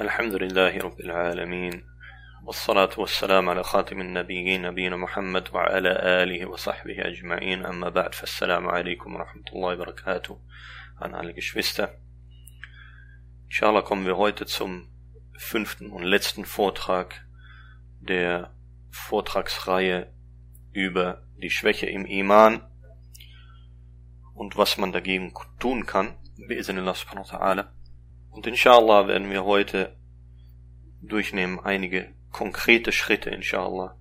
[0.00, 1.83] الحمد لله رب العالمين
[2.43, 5.89] والصلاة والسلام على خاتم النبيين نبينا محمد وعلى
[6.23, 10.39] آله وصحبه أجمعين أما بعد فالسلام عليكم ورحمة الله وبركاته
[10.97, 11.89] an alle Geschwister.
[13.49, 14.87] Inshallah kommen wir heute zum
[15.37, 17.25] fünften und letzten Vortrag
[17.99, 18.53] der
[18.91, 20.13] Vortragsreihe
[20.71, 22.61] über die Schwäche im Iman
[24.35, 26.15] und was man dagegen tun kann,
[28.31, 29.95] Und inshallah werden wir heute
[31.01, 33.97] durchnehmen einige konkrete Schritte, inshallah,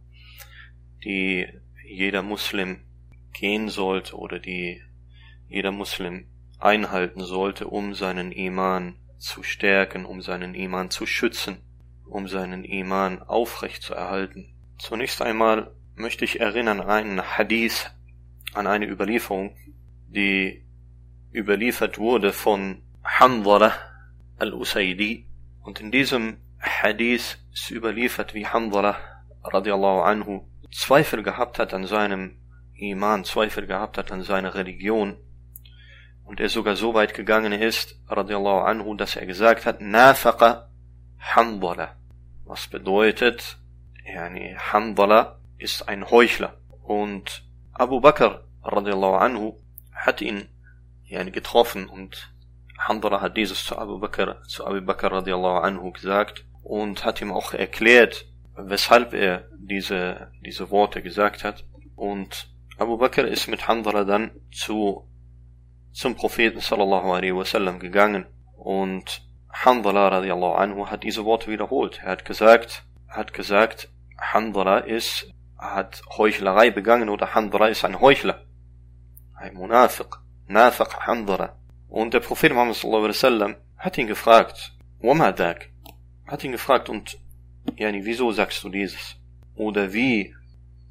[1.05, 1.47] die
[1.85, 2.85] jeder Muslim
[3.33, 4.81] gehen sollte oder die
[5.49, 6.27] jeder Muslim
[6.61, 11.59] einhalten sollte, um seinen Iman zu stärken, um seinen Iman zu schützen,
[12.07, 14.55] um seinen Iman aufrecht zu erhalten.
[14.79, 17.91] Zunächst einmal möchte ich erinnern an einen Hadith,
[18.55, 19.57] an eine Überlieferung,
[20.07, 20.65] die
[21.33, 23.90] überliefert wurde von Hanzala
[24.41, 25.27] al-Usaydi.
[25.63, 28.97] Und in diesem Hadith ist überliefert, wie Hanzala
[29.45, 32.37] radiallahu anhu Zweifel gehabt hat an seinem
[32.75, 35.17] Iman, Zweifel gehabt hat an seiner Religion.
[36.25, 40.71] Und er sogar so weit gegangen ist, radiallahu anhu, dass er gesagt hat, Nafaqa
[41.19, 41.97] Hanzala.
[42.45, 43.59] Was bedeutet,
[44.05, 46.55] yani Hanzala ist ein Heuchler.
[46.83, 49.57] Und Abu Bakr radiallahu anhu
[49.93, 50.49] hat ihn
[51.05, 52.33] yani, getroffen und
[52.89, 57.33] Handra hat dieses zu Abu Bakr, zu Abu Bakr radiallahu anhu gesagt und hat ihm
[57.33, 61.65] auch erklärt, weshalb er diese, diese Worte gesagt hat.
[61.95, 65.09] Und Abu Bakr ist mit Handra dann zu,
[65.93, 68.27] zum Propheten sallallahu alaihi wasallam gegangen
[68.57, 69.23] und
[69.53, 72.01] Handala radiallahu anhu hat diese Worte wiederholt.
[72.03, 78.47] Er hat gesagt, hat gesagt, Handra ist hat Heuchlerei begangen oder Handra ist ein Heuchler.
[79.35, 80.17] Ein Munafiq.
[80.47, 81.60] Nafiq Handra.
[81.91, 85.71] Und der Prophet Muhammad sallallahu alaihi wasallam hat ihn gefragt, Wama dak?
[86.27, 87.19] Hat ihn gefragt und,
[87.77, 89.17] yani, wieso sagst du dieses?
[89.57, 90.35] Oder wie,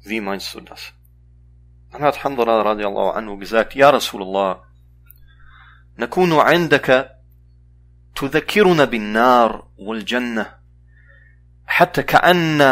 [0.04, 0.92] wie meinst du das?
[1.90, 4.62] Dann hat Handra radiallahu anhu gesagt, Ja Rasulullah,
[5.98, 7.16] نكون عندك
[8.16, 10.54] تذكرنا بالنار والجنة
[11.66, 12.62] حتى كأن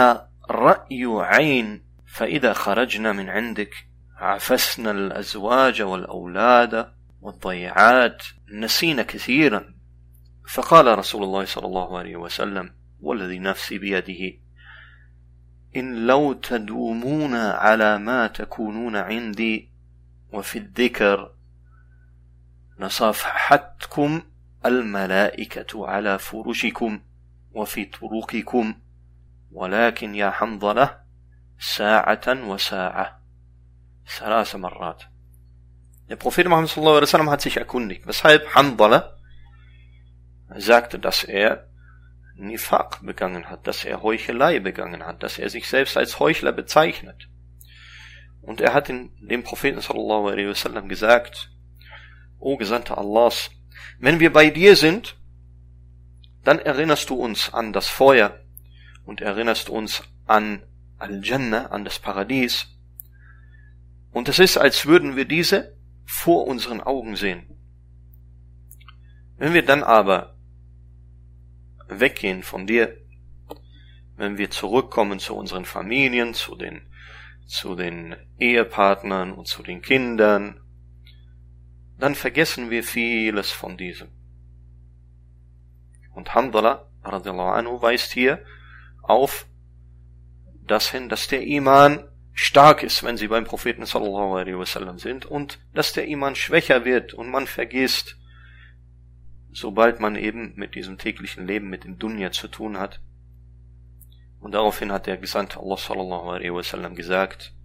[0.51, 3.75] رأي عين فإذا خرجنا من عندك
[4.17, 9.75] عفسنا الأزواج والأولاد والضيعات نسينا كثيرا.
[10.49, 14.39] فقال رسول الله صلى الله عليه وسلم والذي نفسي بيده
[15.77, 19.71] إن لو تدومون على ما تكونون عندي
[20.33, 21.35] وفي الذكر
[22.79, 24.23] لصافحتكم
[24.67, 27.01] الملائكة على فرشكم
[27.53, 28.75] وفي طرقكم
[29.53, 31.01] ولكن يا حنظلة
[31.59, 33.23] ساعة وساعة
[34.19, 35.03] ثلاث مرات.
[36.09, 39.19] Der Prophet Muhammad sallallahu alaihi wasallam hat sich erkundigt, weshalb Hanbala
[40.57, 41.69] sagte, dass er
[42.35, 47.29] Nifaq begangen hat, dass er Heuchelei begangen hat, dass er sich selbst als Heuchler bezeichnet.
[48.41, 51.51] Und er hat in dem Propheten sallallahu alaihi wasallam gesagt,
[52.39, 53.51] O Gesandter Allahs,
[53.99, 55.17] wenn wir bei dir sind,
[56.45, 58.39] dann erinnerst du uns an das Feuer
[59.05, 60.63] und erinnerst uns an
[60.99, 62.69] Al-Jannah, an das Paradies.
[64.13, 65.78] Und es ist, als würden wir diese
[66.11, 67.47] vor unseren Augen sehen.
[69.37, 70.39] Wenn wir dann aber
[71.87, 72.97] weggehen von dir,
[74.17, 76.91] wenn wir zurückkommen zu unseren Familien, zu den,
[77.47, 80.63] zu den Ehepartnern und zu den Kindern,
[81.99, 84.09] dann vergessen wir vieles von diesem.
[86.15, 88.43] Und Handala, radiallahu anhu, weist hier
[89.03, 89.47] auf
[90.67, 95.27] das hin, dass der Iman stark ist, wenn sie beim Propheten sallallahu alaihi wasallam sind
[95.27, 98.17] und dass der Iman schwächer wird und man vergisst,
[99.51, 103.01] sobald man eben mit diesem täglichen Leben mit dem Dunya zu tun hat.
[104.39, 107.57] Und daraufhin hat der Gesandte Allah sallallahu alaihi wasallam gesagt,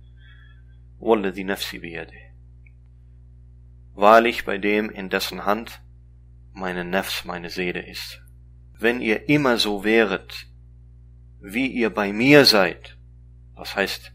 [0.98, 2.18] Walladhi nafsi biyade.
[3.94, 5.82] Wahrlich bei dem, in dessen Hand
[6.52, 8.24] meine Nafs, meine Seele ist.
[8.80, 10.48] Wenn ihr immer so wäret,
[11.40, 12.98] wie ihr bei mir seid,
[13.56, 14.14] das heißt,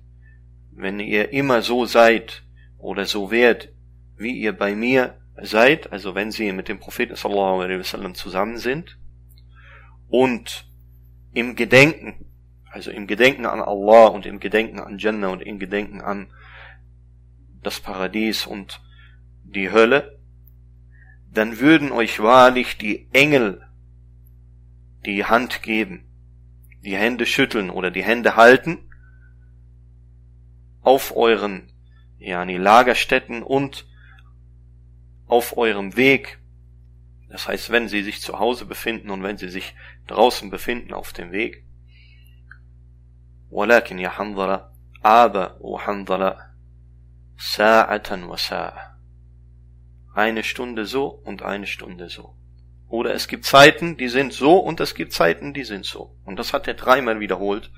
[0.79, 2.45] wenn ihr immer so seid
[2.79, 3.73] oder so werdet,
[4.17, 8.59] wie ihr bei mir seid, also wenn sie mit dem Propheten sallallahu alaihi wasallam zusammen
[8.59, 8.97] sind
[10.09, 10.71] und
[11.33, 12.27] im Gedenken,
[12.71, 16.29] also im Gedenken an Allah und im Gedenken an Jannah und im Gedenken an
[17.63, 18.81] das Paradies und
[19.43, 20.21] die Hölle,
[21.33, 23.63] dann würden euch wahrlich die Engel
[25.05, 26.05] die Hand geben,
[26.85, 28.88] die Hände schütteln oder die Hände halten
[30.88, 31.72] auf euren
[32.18, 33.88] yani, Lagerstätten und
[35.28, 36.40] auf eurem Weg.
[37.30, 39.74] Das heißt, wenn sie sich zu Hause befinden und wenn sie sich
[40.08, 41.66] draußen befinden auf dem Weg.
[43.50, 44.72] ولكن يا حنظلة
[45.04, 46.54] aber o Hanzala
[47.38, 48.94] ساعة وساعة
[50.16, 52.36] eine Stunde so und eine Stunde so.
[52.88, 56.16] Oder es gibt Zeiten, die sind so und es gibt Zeiten, die sind so.
[56.26, 57.72] Und das hat er dreimal wiederholt,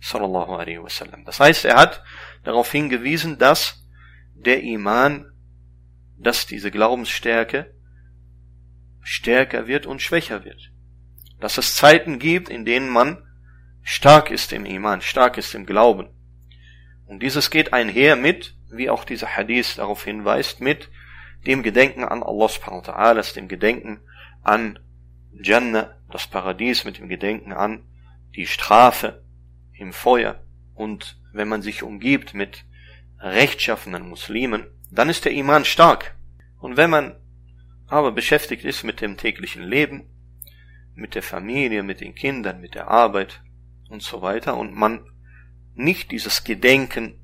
[0.00, 1.24] sallallahu alaihi wasallam.
[1.24, 2.04] Das heißt, er hat
[2.45, 3.85] darauf hingewiesen, dass
[4.33, 5.25] der Iman,
[6.17, 7.73] dass diese Glaubensstärke
[9.01, 10.71] stärker wird und schwächer wird.
[11.39, 13.23] Dass es Zeiten gibt, in denen man
[13.81, 16.09] stark ist im Iman, stark ist im Glauben.
[17.05, 20.89] Und dieses geht einher mit, wie auch dieser Hadith darauf hinweist, mit
[21.45, 24.01] dem Gedenken an Allah subhanahu wa ta'ala, dem Gedenken
[24.41, 24.79] an
[25.31, 27.83] Jannah, das Paradies, mit dem Gedenken an
[28.35, 29.23] die Strafe
[29.73, 30.43] im Feuer.
[30.73, 32.65] Und wenn man sich umgibt mit
[33.19, 36.15] rechtschaffenen Muslimen, dann ist der Iman stark.
[36.59, 37.15] Und wenn man
[37.87, 40.05] aber beschäftigt ist mit dem täglichen Leben,
[40.95, 43.43] mit der Familie, mit den Kindern, mit der Arbeit
[43.89, 45.05] und so weiter und man
[45.73, 47.19] nicht dieses Gedenken,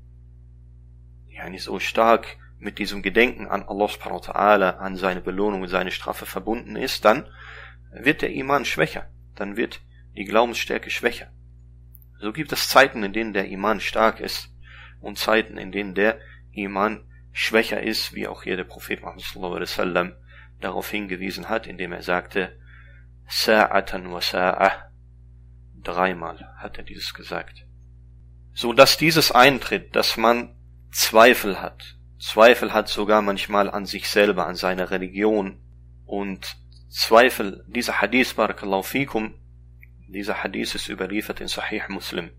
[1.28, 5.66] ja nicht so stark mit diesem Gedenken an Allah subhanahu wa ta'ala, an seine Belohnung
[5.68, 7.26] seine Strafe verbunden ist, dann
[7.92, 9.80] wird der Iman schwächer, dann wird
[10.16, 11.32] die Glaubensstärke schwächer.
[12.22, 14.48] So gibt es Zeiten, in denen der Iman stark ist
[15.00, 16.20] und Zeiten, in denen der
[16.52, 20.12] Iman schwächer ist, wie auch hier der Prophet Muhammad sallallahu alaihi wasallam
[20.60, 22.56] darauf hingewiesen hat, indem er sagte,
[23.28, 24.70] Sa'atan wa Sa'a.
[25.82, 27.66] Dreimal hat er dieses gesagt.
[28.52, 30.54] So dass dieses eintritt, dass man
[30.92, 31.96] Zweifel hat.
[32.20, 35.60] Zweifel hat sogar manchmal an sich selber, an seiner Religion.
[36.04, 36.56] Und
[36.88, 39.34] Zweifel, dieser Hadith, Barakallahu fikum,
[40.12, 42.30] dieser Hadith ist überliefert in Sahih Muslim.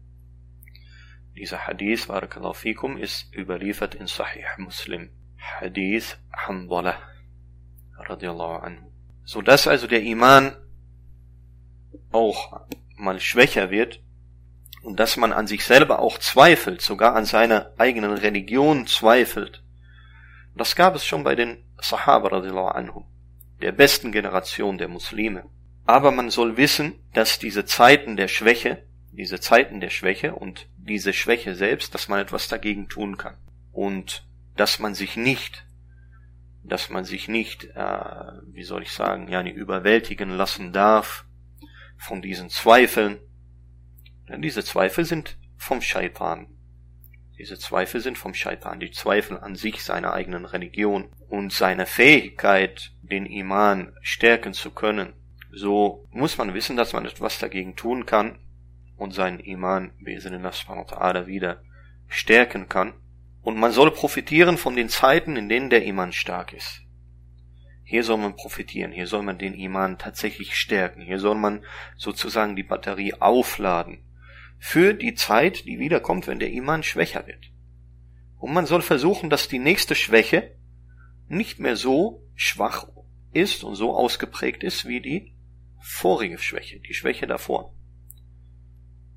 [1.36, 5.10] Dieser Hadith, Barakallahu fikum, ist überliefert in Sahih Muslim.
[5.38, 7.02] Hadith Hanbala
[7.98, 8.92] radiallahu anhu.
[9.25, 10.56] So dass also der Iman
[12.12, 14.02] auch mal schwächer wird
[14.84, 19.64] und dass man an sich selber auch zweifelt, sogar an seiner eigenen Religion zweifelt.
[20.56, 23.06] Das gab es schon bei den Sahaba radiallahu anhu,
[23.62, 25.46] der besten Generation der Muslime.
[25.85, 31.13] Aber man soll wissen, dass diese Zeiten der Schwäche, diese Zeiten der Schwäche und diese
[31.13, 33.38] Schwäche selbst, dass man etwas dagegen tun kann.
[33.71, 34.25] Und
[34.56, 35.65] dass man sich nicht
[36.63, 41.25] dass man sich nicht, äh, wie soll ich sagen, ja, nicht überwältigen lassen darf
[41.97, 43.19] von diesen Zweifeln.
[44.29, 46.47] Denn diese Zweifel sind vom Scheitan.
[47.38, 48.79] Diese Zweifel sind vom Scheitan.
[48.79, 55.13] Die Zweifel an sich, seiner eigenen Religion und seiner Fähigkeit, den Iman stärken zu können.
[55.55, 58.39] So muss man wissen, dass man etwas dagegen tun kann
[58.97, 59.91] und seinen Iman,
[61.27, 61.61] wieder
[62.07, 62.94] stärken kann.
[63.41, 66.81] Und man soll profitieren von den Zeiten, in denen der Iman stark ist.
[67.83, 71.63] Hier soll man profitieren, hier soll man den Iman tatsächlich stärken, hier soll man
[71.97, 74.03] sozusagen die Batterie aufladen
[74.57, 77.51] für die Zeit, die wiederkommt, wenn der Iman schwächer wird.
[78.39, 80.55] Und man soll versuchen, dass die nächste Schwäche
[81.27, 82.88] nicht mehr so schwach
[83.33, 85.32] ist und so ausgeprägt ist wie die
[85.83, 87.74] vorige Schwäche, die Schwäche davor.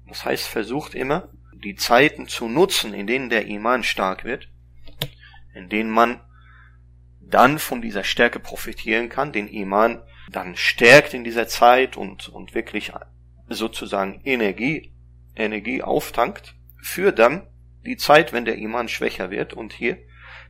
[0.08, 4.48] Das heißt, versucht immer, die Zeiten zu nutzen, in denen der Iman stark wird,
[5.54, 6.20] in denen man
[7.20, 12.54] dann von dieser Stärke profitieren kann, den Iman dann stärkt in dieser Zeit und, und
[12.54, 12.92] wirklich
[13.48, 14.92] sozusagen Energie,
[15.34, 17.46] Energie auftankt, für dann
[17.84, 19.98] die Zeit, wenn der Iman schwächer wird und hier,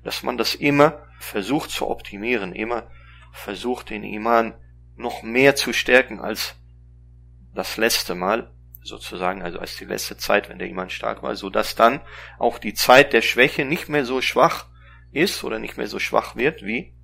[0.03, 2.91] dass man das immer versucht zu optimieren, immer
[3.33, 4.55] versucht den Iman
[4.97, 6.57] noch mehr zu stärken als
[7.55, 8.51] das letzte Mal,
[8.83, 12.01] sozusagen, also als die letzte Zeit, wenn der Iman stark war, so dass dann
[12.39, 14.67] auch die Zeit der Schwäche nicht mehr so schwach
[15.13, 16.95] ist oder nicht mehr so schwach wird wie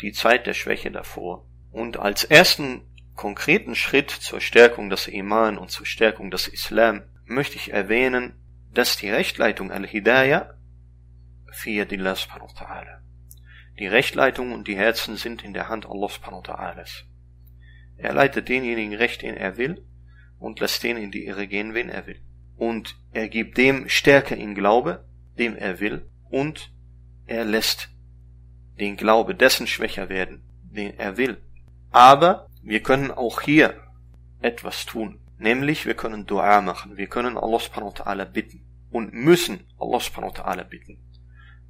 [0.00, 1.46] die Zeit der Schwäche davor.
[1.70, 2.82] Und als ersten
[3.14, 8.34] konkreten Schritt zur Stärkung des Iman und zur Stärkung des Islam möchte ich erwähnen,
[8.72, 10.54] dass die Rechtleitung Al-Hidayah
[11.52, 13.09] fi yadillah subhanahu wa ta'ala.
[13.80, 16.84] Die Rechtleitung und die Herzen sind in der Hand Allah subhanahu wa ta'ala.
[17.96, 19.82] Er leitet denjenigen recht, den er will,
[20.38, 22.20] und lässt den in die Irre gehen, wen er will.
[22.58, 25.06] Und er gibt dem Stärke in Glaube,
[25.38, 26.70] dem er will, und
[27.26, 27.88] er lässt
[28.78, 31.38] den Glaube dessen schwächer werden, den er will.
[31.90, 33.80] Aber wir können auch hier
[34.42, 35.20] etwas tun.
[35.38, 36.98] Nämlich wir können Dua machen.
[36.98, 38.60] Wir können Allah subhanahu wa ta'ala bitten.
[38.90, 40.98] Und müssen Allah subhanahu wa ta'ala bitten.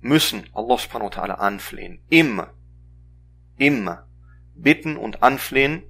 [0.00, 2.00] Müssen Allah subhanahu wa ta'ala anflehen.
[2.08, 2.54] Immer.
[3.56, 4.06] Immer.
[4.54, 5.82] Bitten und anflehen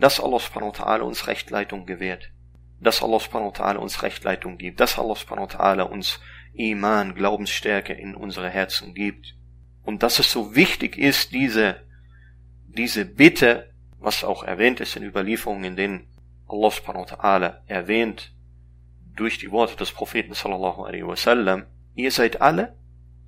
[0.00, 2.32] dass Allah subhanahu wa ta'ala uns Rechtleitung gewährt,
[2.80, 6.20] dass Allah subhanahu wa ta'ala uns Rechtleitung gibt, dass Allah subhanahu wa ta'ala uns
[6.54, 9.36] Iman, Glaubensstärke in unsere Herzen gibt.
[9.82, 11.82] Und dass es so wichtig ist, diese,
[12.66, 16.06] diese Bitte, was auch erwähnt ist in Überlieferungen, in denen
[16.48, 18.32] Allah subhanahu wa ta'ala erwähnt
[19.14, 22.74] durch die Worte des Propheten sallallahu alaihi wasallam, ihr seid alle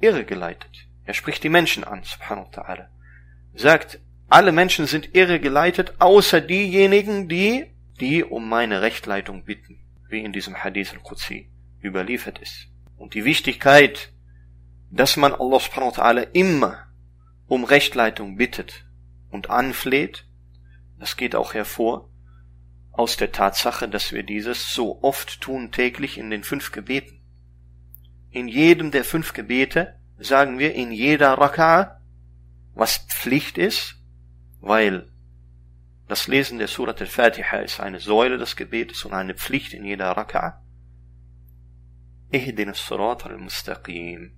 [0.03, 0.89] irregeleitet.
[1.05, 2.87] Er spricht die Menschen an, subhanahu wa ta'ala.
[3.55, 7.67] Sagt, alle Menschen sind irregeleitet, außer diejenigen, die,
[8.01, 11.51] die um meine Rechtleitung bitten, wie in diesem Hadith al-Qudsi
[11.83, 12.69] überliefert ist.
[12.97, 14.13] Und die Wichtigkeit,
[14.91, 16.87] dass man Allah subhanahu wa ta'ala immer
[17.47, 18.87] um Rechtleitung bittet
[19.31, 20.27] und anfleht,
[20.99, 22.09] das geht auch hervor
[22.93, 27.22] aus der Tatsache, dass wir dieses so oft tun täglich in den fünf Gebeten.
[28.33, 31.99] In jedem der fünf Gebete sagen wir in jeder Raka'a,
[32.75, 33.97] was Pflicht ist,
[34.61, 35.13] weil
[36.09, 40.17] das Lesen der Surat al-Fatiha ist eine Säule des Gebetes und eine Pflicht in jeder
[40.17, 40.63] Raka'a.
[42.31, 44.33] Ihdin as-Surat al-Mustaqim.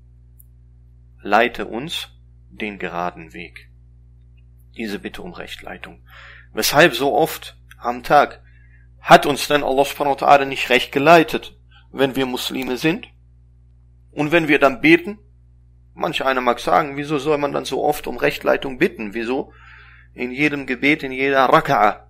[1.22, 2.08] Leite uns
[2.50, 3.70] den geraden Weg.
[4.76, 6.02] Diese Bitte um Rechtleitung.
[6.52, 8.42] Weshalb so oft am Tag
[9.00, 11.56] hat uns denn Allah subhanahu wa ta'ala nicht recht geleitet,
[11.92, 13.06] wenn wir Muslime sind?
[14.14, 15.18] Und wenn wir dann beten?
[15.92, 19.14] Manch einer mag sagen, wieso soll man dann so oft um Rechtleitung bitten?
[19.14, 19.52] Wieso?
[20.12, 22.06] In jedem Gebet, in jeder Raka'a.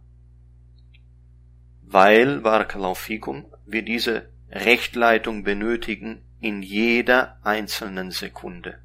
[1.82, 8.78] Weil, Barakallahu fikum, wir diese Rechtleitung benötigen in jeder einzelnen Sekunde.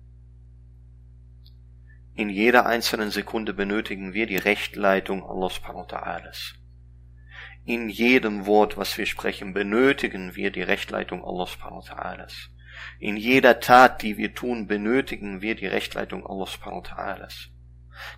[2.16, 6.32] In jeder einzelnen Sekunde benötigen wir die Rechtleitung Allah subhanahu wa ta'ala.
[7.66, 12.28] In jedem Wort, was wir sprechen, benötigen wir die Rechtleitung Allah subhanahu wa ta'ala.
[13.00, 16.84] In jeder Tat, die wir tun, benötigen wir die Rechtleitung Allah subhanahu.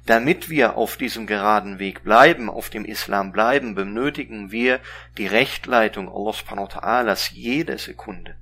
[0.06, 4.80] Damit wir auf diesem geraden Weg bleiben, auf dem Islam bleiben, benötigen wir
[5.18, 8.36] die Rechtleitung Allah subhanahu jede Sekunde.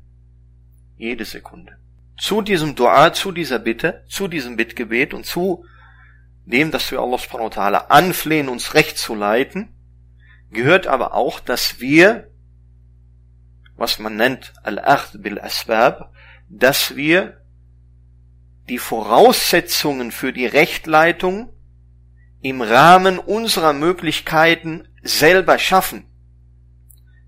[0.97, 1.77] Jede Sekunde.
[2.17, 5.65] Zu diesem Dua, zu dieser Bitte, zu diesem Bittgebet und zu
[6.45, 9.69] dem, dass wir Allah subhanahu wa ta'ala anflehen, uns recht zu leiten,
[10.51, 12.28] gehört aber auch, dass wir,
[13.79, 16.13] was man nennt Al-Akhd bil Asbab,
[16.49, 17.41] dass wir
[18.67, 21.53] die Voraussetzungen für die Rechtleitung
[22.41, 26.05] im Rahmen unserer Möglichkeiten selber schaffen.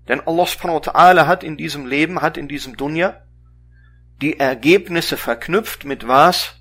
[0.08, 3.22] Denn Allah subhanahu wa ta'ala hat in diesem Leben, hat in diesem Dunya
[4.20, 6.60] die Ergebnisse verknüpft mit was?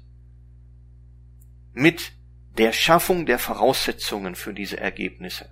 [1.73, 2.13] Mit
[2.57, 5.49] der Schaffung der Voraussetzungen für diese Ergebnisse.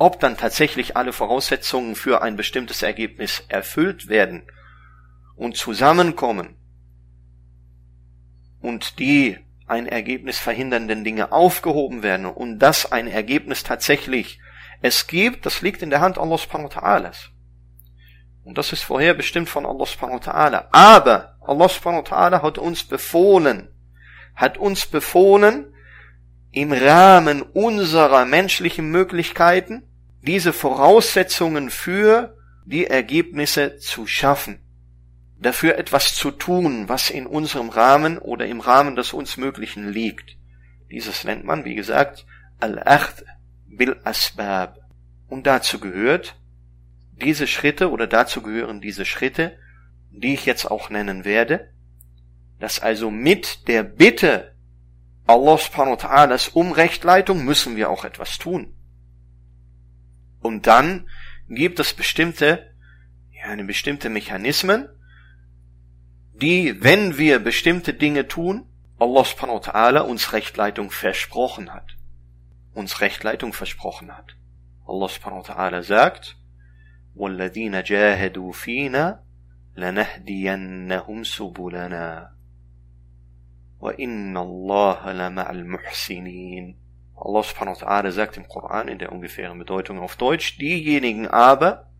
[0.00, 4.44] Ob dann tatsächlich alle Voraussetzungen für ein bestimmtes Ergebnis erfüllt werden
[5.36, 6.56] und zusammenkommen
[8.62, 14.40] und die ein Ergebnis verhindernden Dinge aufgehoben werden und dass ein Ergebnis tatsächlich
[14.80, 17.12] es gibt, das liegt in der Hand Allah subhanahu wa ta'ala.
[18.42, 20.68] Und das ist vorher bestimmt von Allah subhanahu wa ta'ala.
[20.72, 23.68] Aber Allah subhanahu wa ta'ala hat uns befohlen,
[24.34, 25.74] hat uns befohlen,
[26.52, 29.84] im Rahmen unserer menschlichen Möglichkeiten
[30.22, 34.60] diese Voraussetzungen für die Ergebnisse zu schaffen,
[35.38, 40.36] dafür etwas zu tun, was in unserem Rahmen oder im Rahmen des uns Möglichen liegt.
[40.90, 42.26] Dieses nennt man, wie gesagt,
[42.58, 43.24] Al-Akhd
[43.66, 44.78] bil Asbab.
[45.28, 46.36] Und dazu gehört
[47.12, 49.56] diese Schritte oder dazu gehören diese Schritte,
[50.10, 51.70] die ich jetzt auch nennen werde,
[52.58, 54.54] dass also mit der Bitte
[55.26, 58.74] Allah subhanahu wa ta'ala um Rechtleitung müssen wir auch etwas tun.
[60.41, 61.07] Und dann
[61.49, 62.71] gibt es bestimmte,
[63.31, 64.89] ja, eine bestimmte Mechanismen,
[66.33, 68.65] die, wenn wir bestimmte Dinge tun,
[68.99, 71.95] Allah subhanahu wa ta'ala uns Rechtleitung versprochen hat.
[72.73, 74.35] Uns Rechtleitung versprochen hat.
[74.85, 76.37] Allah subhanahu wa ta'ala sagt,
[77.15, 79.23] وَالَّذِينَ جَاهَدُوا فِينَا
[79.75, 82.35] لَنَهْدِيَنَّهُمْ سُبُلَنَا
[83.79, 86.78] وَإِنَّ اللَّهَ لَمَعَ الْمُحْسِنِينَ
[87.20, 91.90] Allah subhanahu wa ta'ala sagt im Koran in der ungefähren Bedeutung auf Deutsch, diejenigen aber,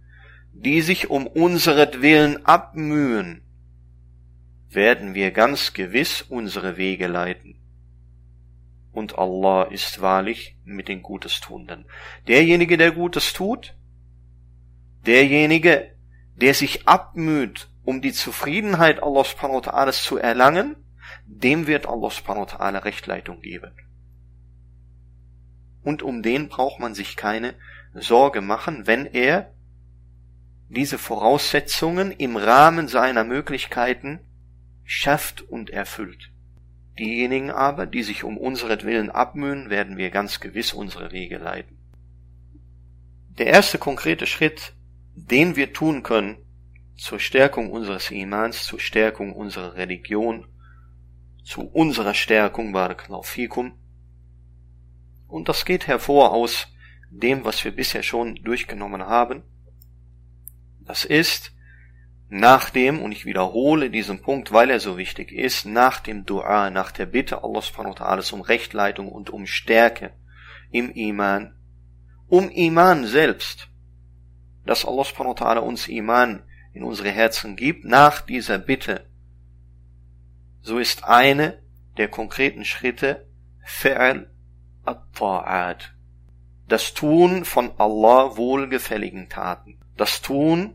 [0.53, 3.43] die sich um unseretwillen abmühen,
[4.71, 7.57] werden wir ganz gewiss unsere Wege leiten.
[8.93, 11.85] Und Allah ist wahrlich mit den Gutes Tuenden.
[12.27, 13.75] Derjenige, der Gutes tut,
[15.07, 15.95] derjenige,
[16.35, 20.77] der sich abmüht, um die Zufriedenheit Allah subhanahu wa ta'ala zu erlangen,
[21.27, 23.73] dem wird Allah subhanahu wa ta'ala Rechtleitung geben
[25.83, 27.55] und um den braucht man sich keine
[27.95, 29.53] Sorge machen, wenn er
[30.69, 34.21] diese Voraussetzungen im Rahmen seiner Möglichkeiten
[34.85, 36.31] schafft und erfüllt.
[36.99, 41.79] Diejenigen aber, die sich um unseretwillen abmühen, werden wir ganz gewiss unsere Wege leiten.
[43.39, 44.75] Der erste konkrete Schritt,
[45.15, 46.37] den wir tun können
[46.97, 50.47] zur Stärkung unseres Imans, zur Stärkung unserer Religion,
[51.43, 53.80] zu unserer Stärkung, Barakallahu fikum,
[55.31, 56.69] und das geht hervor aus
[57.11, 59.43] dem, was wir bisher schon durchgenommen haben.
[60.81, 61.53] Das ist
[62.29, 66.71] nach dem, und ich wiederhole diesen Punkt, weil er so wichtig ist, nach dem Dua,
[66.71, 70.13] nach der Bitte Allah subhanahu wa ta'ala um Rechtleitung und um Stärke
[70.71, 71.57] im Iman,
[72.29, 73.69] um Iman selbst,
[74.65, 79.07] dass Allah subhanahu wa ta'ala uns Iman in unsere Herzen gibt, nach dieser Bitte,
[80.63, 81.61] so ist eine
[81.97, 83.27] der konkreten Schritte
[83.67, 84.30] Fi'l
[84.91, 85.93] at-Ta'at,
[86.69, 90.75] das Tun von Allah wohlgefälligen Taten, das Tun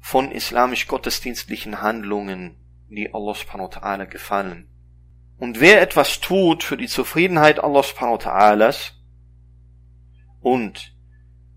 [0.00, 2.56] von islamisch-gottesdienstlichen Handlungen,
[2.88, 4.68] die Allah subhanahu wa ta'ala gefallen.
[5.38, 8.92] Und wer etwas tut für die Zufriedenheit Allah subhanahu wa ta'alas
[10.40, 10.94] und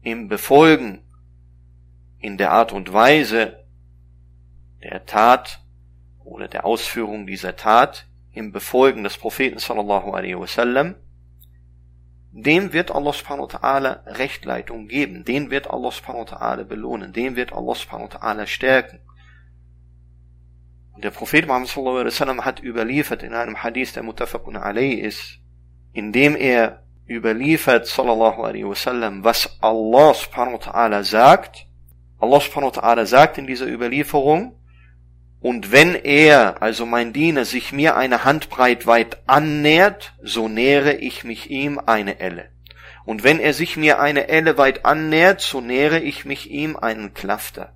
[0.01, 1.03] im Befolgen
[2.19, 3.65] in der Art und Weise
[4.81, 5.61] der Tat
[6.23, 10.95] oder der Ausführung dieser Tat im Befolgen des Propheten sallallahu alaihi wasallam
[12.33, 17.13] dem wird Allah subhanahu wa ta'ala Rechtleitung geben, den wird Allah subhanahu wa ta'ala belohnen,
[17.13, 18.99] den wird Allah subhanahu wa ta'ala stärken.
[20.97, 25.39] Der Prophet Muhammad sallallahu alaihi wasallam hat überliefert in einem Hadith, der mutafakun alayhi ist,
[25.91, 31.67] in dem er überliefert sallallahu alaihi wasallam, was Allah subhanahu wa ta'ala sagt.
[32.19, 34.55] Allah subhanahu wa ta'ala sagt in dieser Überlieferung,
[35.43, 41.25] und wenn er, also mein Diener, sich mir eine Handbreit weit annähert, so nähere ich
[41.25, 42.49] mich ihm eine Elle.
[43.03, 47.13] Und wenn er sich mir eine Elle weit annähert, so nähere ich mich ihm einen
[47.13, 47.75] Klafter.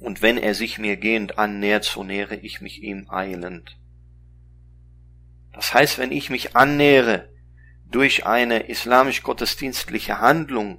[0.00, 3.78] Und wenn er sich mir gehend annähert, so nähere ich mich ihm eilend.
[5.52, 7.28] Das heißt, wenn ich mich annähere
[7.86, 10.78] durch eine islamisch-gottesdienstliche Handlung,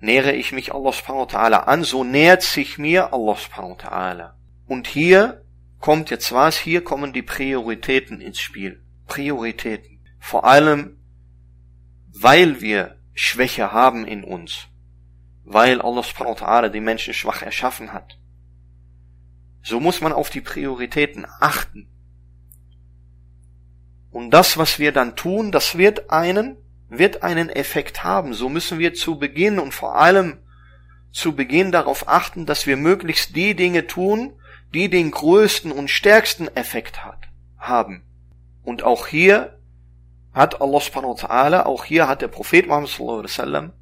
[0.00, 3.88] nähere ich mich Allah subhanahu wa ta'ala an, so nähert sich mir Allah subhanahu wa
[3.90, 4.41] ta'ala.
[4.72, 5.44] Und hier
[5.80, 8.82] kommt jetzt was, hier kommen die Prioritäten ins Spiel.
[9.06, 10.00] Prioritäten.
[10.18, 10.96] Vor allem,
[12.18, 14.68] weil wir Schwäche haben in uns.
[15.44, 18.18] Weil Allah subhanahu wa ta'ala die Menschen schwach erschaffen hat.
[19.62, 21.90] So muss man auf die Prioritäten achten.
[24.10, 26.56] Und das, was wir dann tun, das wird einen,
[26.88, 28.32] wird einen Effekt haben.
[28.32, 30.38] So müssen wir zu Beginn und vor allem
[31.10, 34.32] zu Beginn darauf achten, dass wir möglichst die Dinge tun,
[34.73, 38.03] die den größten und stärksten Effekt hat, haben.
[38.63, 39.59] Und auch hier
[40.33, 43.73] hat Allah subhanahu wa ta'ala, auch hier hat der Prophet Muhammad sallallahu alaihi wasallam,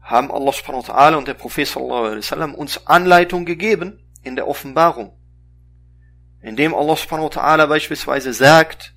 [0.00, 4.36] haben Allah subhanahu wa ta'ala und der Prophet sallallahu alaihi wasallam uns Anleitung gegeben in
[4.36, 5.12] der Offenbarung.
[6.40, 8.94] Indem Allah subhanahu wa ta'ala beispielsweise sagt,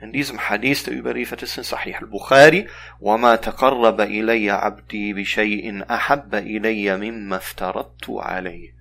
[0.00, 2.66] in diesem Hadith, der überliefert ist in Sahih al-Bukhari,
[3.00, 8.72] وَمَا تَقَرَّبَ إِلَيَّ عَبْدِي بِشَيْءٍ أَحَبَّ إِلَيَّ مِمَّا افْتَرَضْتُ عَلَيْهِ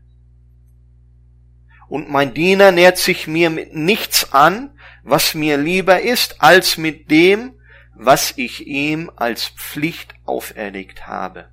[1.89, 4.71] und mein Diener nährt sich mir mit nichts an,
[5.03, 7.55] was mir lieber ist, als mit dem,
[7.95, 11.49] was ich ihm als Pflicht auferlegt habe.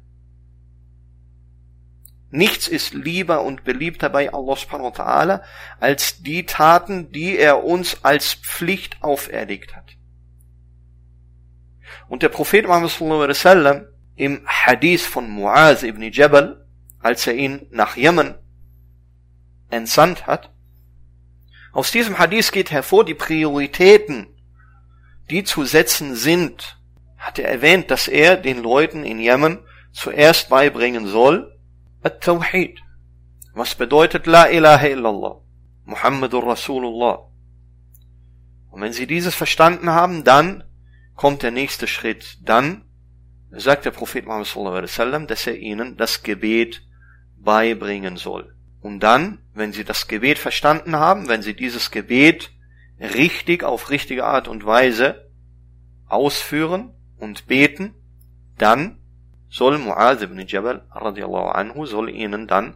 [2.32, 5.42] Nichts ist lieber und beliebter bei Allah subhanahu wa ta'ala
[5.82, 9.98] als die Taten, die er uns als Pflicht auferlegt hat.
[12.08, 16.66] Und der Prophet Muhammad sallallahu alaihi wasallam im Hadith von Muaz ibn Jabal,
[17.02, 18.36] als er ihn nach Jemen
[19.72, 20.52] entsandt hat.
[21.74, 24.28] Aus diesem Hadith geht hervor, die Prioritäten,
[25.30, 26.78] die zu setzen sind,
[27.18, 29.60] hat er erwähnt, dass er den Leuten in Jemen
[29.92, 31.58] zuerst beibringen soll,
[32.04, 32.80] At-Tawhid.
[33.54, 35.42] Was bedeutet La ilaha illallah?
[35.86, 37.28] Muhammadur Rasulullah.
[38.70, 40.64] Und wenn sie dieses verstanden haben, dann
[41.16, 42.40] kommt der nächste Schritt.
[42.42, 42.86] Dann
[43.52, 46.82] sagt der Prophet Muhammad sallallahu alaihi wasallam, dass er ihnen das Gebet
[47.38, 48.56] beibringen soll.
[48.82, 52.52] Und dann, wenn sie das Gebet verstanden haben, wenn sie dieses Gebet
[53.00, 55.30] richtig auf richtige Art und Weise
[56.08, 57.94] ausführen und beten,
[58.58, 58.98] dann
[59.50, 62.76] soll Mu'adh ibn Jabal radiallahu anhu soll ihnen dann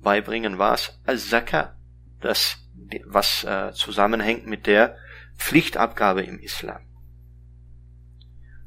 [0.00, 1.76] beibringen was Al-Zakah,
[2.20, 2.58] das
[3.06, 4.96] was äh, zusammenhängt mit der
[5.36, 6.82] Pflichtabgabe im Islam.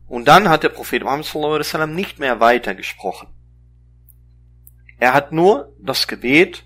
[0.08, 3.28] Und dann hat der Prophet Muhammad sallallahu alaihi wasallam nicht mehr weiter gesprochen.
[4.98, 6.66] Er hat nur das Gebet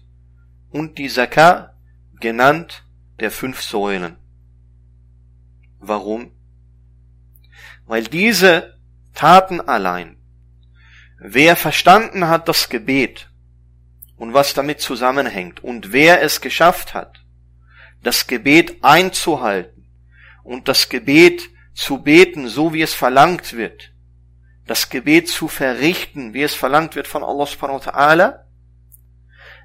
[0.69, 1.73] und die Zakah
[2.19, 2.85] genannt
[3.19, 4.17] der fünf Säulen.
[5.79, 6.31] Warum?
[7.85, 8.77] Weil diese
[9.13, 10.17] Taten allein,
[11.19, 13.29] wer verstanden hat das Gebet
[14.15, 17.25] und was damit zusammenhängt und wer es geschafft hat,
[18.03, 19.89] das Gebet einzuhalten
[20.43, 23.93] und das Gebet zu beten, so wie es verlangt wird,
[24.69, 28.39] das Gebet zu verrichten, wie es verlangt wird von Allah subhanahu wa ta'ala,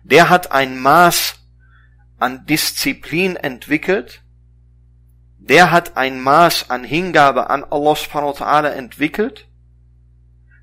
[0.03, 1.35] der hat ein Maß
[2.19, 4.23] an Disziplin entwickelt,
[5.37, 9.47] der hat ein Maß an Hingabe an Allah subhanahu wa ta'ala entwickelt,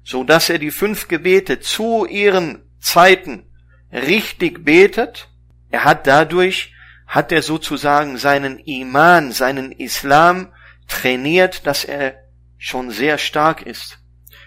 [0.04, 3.46] so dass er die fünf Gebete zu ihren Zeiten
[3.92, 5.30] richtig betet,
[5.70, 6.74] er hat dadurch,
[7.06, 10.52] hat er sozusagen seinen Iman, seinen Islam
[10.88, 12.16] trainiert, dass er
[12.58, 14.01] schon sehr stark ist.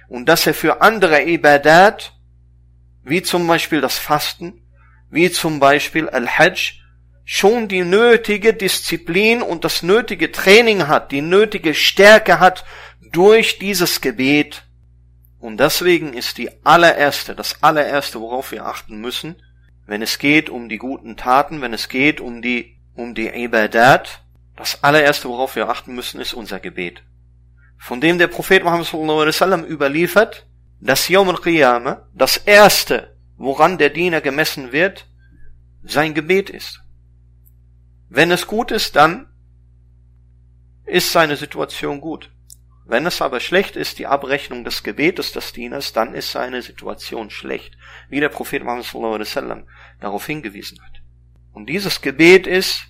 [0.09, 2.13] Und dass er für andere Ibadat,
[3.03, 4.63] wie zum Beispiel das Fasten,
[5.11, 6.81] wie zum Beispiel Al-Hajj,
[7.25, 12.65] schon die nötige Disziplin und das nötige Training hat, die nötige Stärke hat
[13.13, 14.65] durch dieses Gebet.
[15.39, 19.37] Und deswegen ist die allererste, das allererste, worauf wir achten müssen,
[19.87, 24.23] wenn es geht um die guten Taten, wenn es geht um die, um die Ibadat,
[24.57, 27.03] das allererste, worauf wir achten müssen, ist unser Gebet.
[27.85, 30.47] Von dem der Prophet Muhammad sallallahu alaihi wasallam überliefert,
[30.81, 35.07] dass Yom al-Qiyamah, das erste, woran der Diener gemessen wird,
[35.83, 36.81] sein Gebet ist.
[38.09, 39.27] Wenn es gut ist, dann
[40.87, 42.31] ist seine Situation gut.
[42.87, 47.29] Wenn es aber schlecht ist, die Abrechnung des Gebetes des Dieners, dann ist seine Situation
[47.29, 47.77] schlecht,
[48.09, 49.69] wie der Prophet Muhammad sallallahu alaihi wasallam
[50.01, 51.03] darauf hingewiesen hat.
[51.53, 52.87] Und dieses Gebet ist,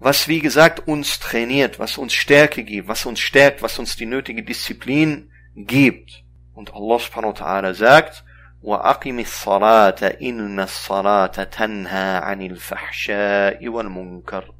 [0.00, 4.06] was wie gesagt uns trainiert, was uns Stärke gibt, was uns stärkt, was uns die
[4.06, 6.24] nötige Disziplin gibt.
[6.54, 8.24] Und Allah subhanahu wa ta'ala sagt,
[8.66, 14.54] وأقم الصلاة إن الصلاة تنهى عن الفحشاء والمنكر.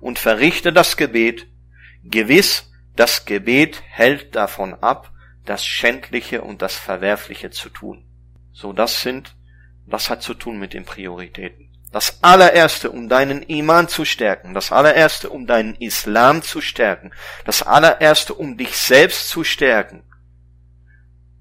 [0.00, 1.46] Und verrichte das Gebet.
[2.02, 5.12] Gewiss, das Gebet hält davon ab,
[5.44, 8.04] das Schändliche und das Verwerfliche zu tun.
[8.52, 9.36] So, das sind,
[9.86, 11.69] das hat zu tun mit den Prioritäten.
[11.91, 17.11] Das allererste, um deinen Iman zu stärken, das allererste, um deinen Islam zu stärken,
[17.45, 20.03] das allererste, um dich selbst zu stärken,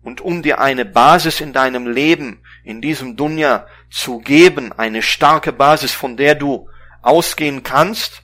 [0.03, 5.53] und um dir eine Basis in deinem Leben, in diesem Dunja zu geben, eine starke
[5.53, 6.69] Basis, von der du
[7.03, 8.23] ausgehen kannst.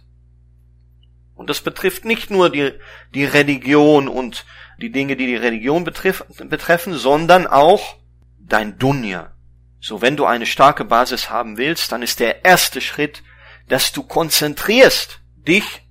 [1.34, 2.72] Und das betrifft nicht nur die,
[3.14, 4.46] die Religion und
[4.80, 7.96] die Dinge, die die Religion betrif, betreffen, sondern auch
[8.38, 9.32] dein Dunja.
[9.80, 13.22] So, wenn du eine starke Basis haben willst, dann ist der erste Schritt,
[13.68, 15.82] dass du konzentrierst dich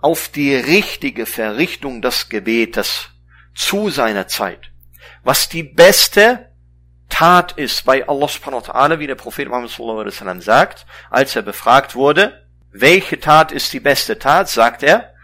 [0.00, 3.10] auf die richtige Verrichtung des Gebetes
[3.54, 4.70] zu seiner Zeit
[5.24, 6.50] was die beste
[7.08, 10.86] Tat ist bei Allah subhanahu wa ta'ala, wie der Prophet Muhammad sallallahu alaihi wasallam sagt,
[11.10, 15.14] als er befragt wurde, welche Tat ist die beste Tat, sagt er,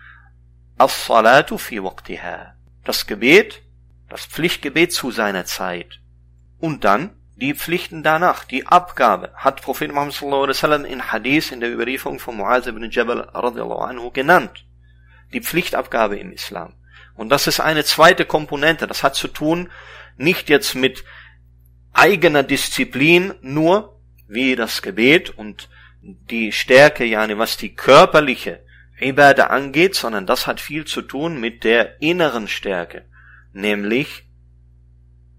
[0.79, 2.55] As-salatu fi waqtiha.
[2.85, 3.63] Das Gebet,
[4.09, 6.01] das Pflichtgebet zu seiner Zeit.
[6.59, 7.11] Und dann
[7.41, 11.73] die Pflichten danach, die Abgabe, hat Prophet Muhammad sallallahu alaihi wasallam in Hadith in der
[11.73, 14.67] Überlieferung von Muaz ibn Jabal radiallahu anhu genannt.
[15.33, 16.75] Die Pflichtabgabe im Islam.
[17.15, 18.87] Und das ist eine zweite Komponente.
[18.87, 19.71] Das hat zu tun
[20.17, 21.05] nicht jetzt mit
[21.93, 25.69] eigener Disziplin nur, wie das Gebet und
[26.03, 28.65] die Stärke, yani was die körperliche
[29.01, 33.07] Ibadah angeht, sondern das hat viel zu tun mit der inneren Stärke,
[33.53, 34.30] nämlich,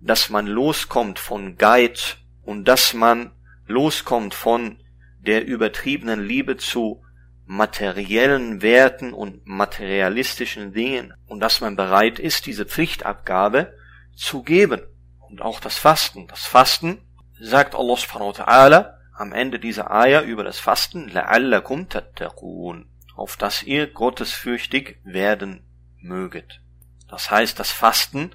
[0.02, 3.32] dass man loskommt von Geiz und dass man
[3.68, 4.82] loskommt von
[5.20, 7.04] der übertriebenen Liebe zu
[7.46, 13.74] materiellen Werten und materialistischen Dingen und dass man bereit ist, diese Pflichtabgabe
[14.16, 14.82] zu geben.
[15.20, 16.28] Und auch das Fasten.
[16.28, 17.00] Das Fasten
[17.40, 23.38] sagt Allah subhanahu wa ta'ala am Ende dieser Eier über das Fasten, la'allakum tattaqun, auf
[23.38, 25.64] dass ihr gottesfürchtig werden
[26.00, 26.62] möget.
[27.08, 28.32] Das heißt, das Fasten,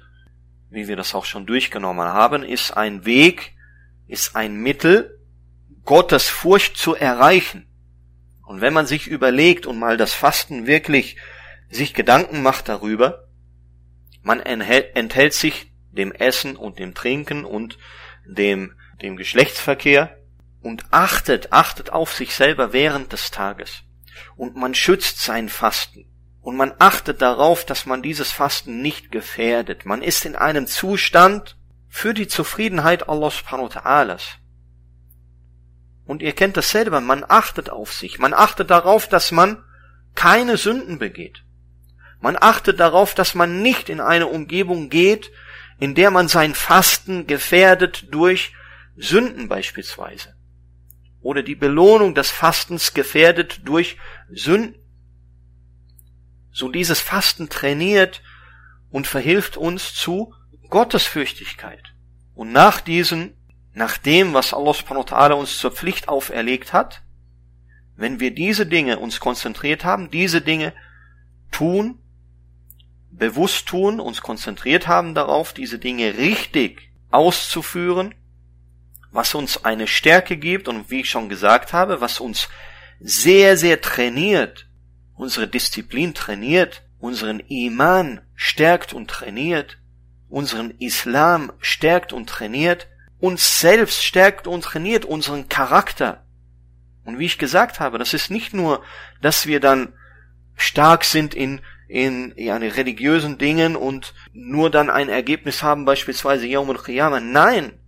[0.69, 3.55] wie wir das auch schon durchgenommen haben, ist ein Weg,
[4.07, 5.19] ist ein Mittel,
[5.83, 7.67] Gottes Furcht zu erreichen.
[8.45, 11.17] Und wenn man sich überlegt und mal das Fasten wirklich
[11.69, 13.27] sich Gedanken macht darüber,
[14.21, 17.77] man enthält sich dem Essen und dem Trinken und
[18.25, 20.17] dem, dem Geschlechtsverkehr
[20.61, 23.83] und achtet, achtet auf sich selber während des Tages.
[24.35, 26.05] Und man schützt sein Fasten.
[26.47, 29.85] Und man achtet darauf, dass man dieses Fasten nicht gefährdet.
[29.85, 31.57] Man ist in einem Zustand
[31.89, 34.17] für die Zufriedenheit Allah subhanahu wa ta'ala.
[36.05, 39.61] Und ihr kennt das selber, man achtet auf sich, man achtet darauf, dass man
[40.15, 41.43] keine Sünden begeht.
[42.21, 45.29] Man achtet darauf, dass man nicht in eine Umgebung geht,
[45.79, 48.53] in der man sein Fasten gefährdet durch
[48.95, 50.33] Sünden beispielsweise.
[51.19, 53.97] Oder die Belohnung des Fastens gefährdet durch
[54.29, 54.86] Sünden.
[56.57, 58.23] So dieses Fasten trainiert
[58.89, 60.33] und verhilft uns zu
[60.69, 61.83] Gottesfürchtigkeit.
[62.33, 63.35] Und nach diesen
[63.75, 67.03] nach dem, was Allah subhanahu wa ta'ala uns zur Pflicht auferlegt hat,
[67.95, 70.73] wenn wir diese Dinge uns konzentriert haben, diese Dinge
[71.51, 71.99] tun,
[73.11, 78.15] bewusst tun, uns konzentriert haben darauf, diese Dinge richtig auszuführen,
[79.11, 82.49] was uns eine Stärke gibt und wie ich schon gesagt habe, was uns
[82.99, 84.66] sehr, sehr trainiert,
[85.17, 89.77] unsere Disziplin trainiert, unseren Iman stärkt und trainiert,
[90.29, 92.87] unseren Islam stärkt und trainiert,
[93.19, 96.23] uns selbst stärkt und trainiert, unseren Charakter.
[97.03, 98.83] Und wie ich gesagt habe, das ist nicht nur,
[99.21, 99.93] dass wir dann
[100.55, 106.69] stark sind in in ja, religiösen Dingen und nur dann ein Ergebnis haben, beispielsweise Yawm
[106.69, 107.21] al-Qiyamah.
[107.21, 107.79] Nein,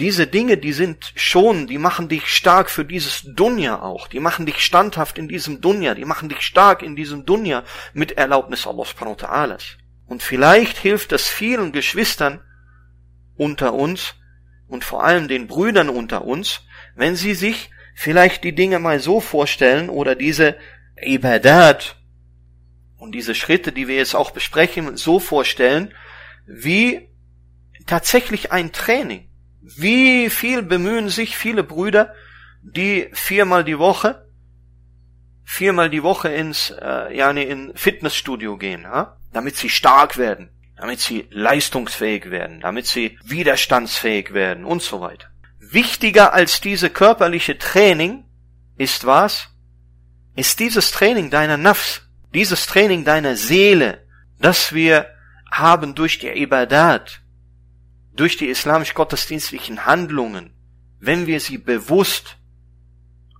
[0.00, 4.08] diese Dinge, die sind schon, die machen dich stark für dieses Dunja auch.
[4.08, 5.94] Die machen dich standhaft in diesem Dunja.
[5.94, 9.58] Die machen dich stark in diesem Dunja mit Erlaubnis Allah subhanahu wa ta'ala.
[10.06, 12.40] Und vielleicht hilft es vielen Geschwistern
[13.36, 14.14] unter uns
[14.66, 16.62] und vor allem den Brüdern unter uns,
[16.96, 20.56] wenn sie sich vielleicht die Dinge mal so vorstellen oder diese
[21.00, 21.96] Ibadat
[22.96, 25.94] und diese Schritte, die wir jetzt auch besprechen, so vorstellen,
[26.46, 27.08] wie
[27.86, 29.29] tatsächlich ein Training.
[29.62, 32.14] Wie viel bemühen sich viele Brüder,
[32.62, 34.26] die viermal die Woche,
[35.44, 39.16] viermal die Woche ins, äh, ja, in Fitnessstudio gehen, ja?
[39.32, 45.28] damit sie stark werden, damit sie leistungsfähig werden, damit sie widerstandsfähig werden und so weiter.
[45.58, 48.24] Wichtiger als diese körperliche Training
[48.76, 49.48] ist was?
[50.36, 54.06] Ist dieses Training deiner Nafs, dieses Training deiner Seele,
[54.38, 55.06] das wir
[55.50, 57.20] haben durch die Ibadat,
[58.20, 60.52] durch die islamisch-gottesdienstlichen Handlungen,
[60.98, 62.36] wenn wir sie bewusst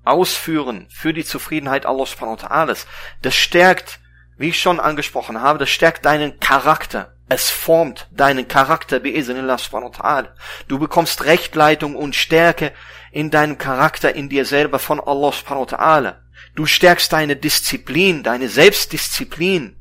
[0.04, 2.86] ausführen für die Zufriedenheit Allah subhanahu wa ta'ala,
[3.20, 4.00] das stärkt,
[4.38, 7.14] wie ich schon angesprochen habe, das stärkt deinen Charakter.
[7.28, 10.28] Es formt deinen Charakter, bi'iznillah subhanahu wa ta'ala.
[10.66, 12.72] Du bekommst Rechtleitung und Stärke
[13.12, 16.20] in deinem Charakter, in dir selber von Allah subhanahu wa ta'ala.
[16.54, 19.76] Du stärkst deine Disziplin, deine Selbstdisziplin.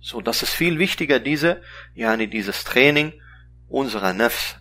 [0.00, 1.62] So, das ist viel wichtiger, diese,
[1.94, 3.12] ja, dieses Training,
[3.70, 4.56] unserer Nefs,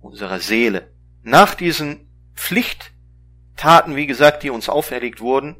[0.00, 0.92] unserer Seele.
[1.22, 5.56] Nach diesen Pflichttaten, wie gesagt, die uns auferlegt wurden,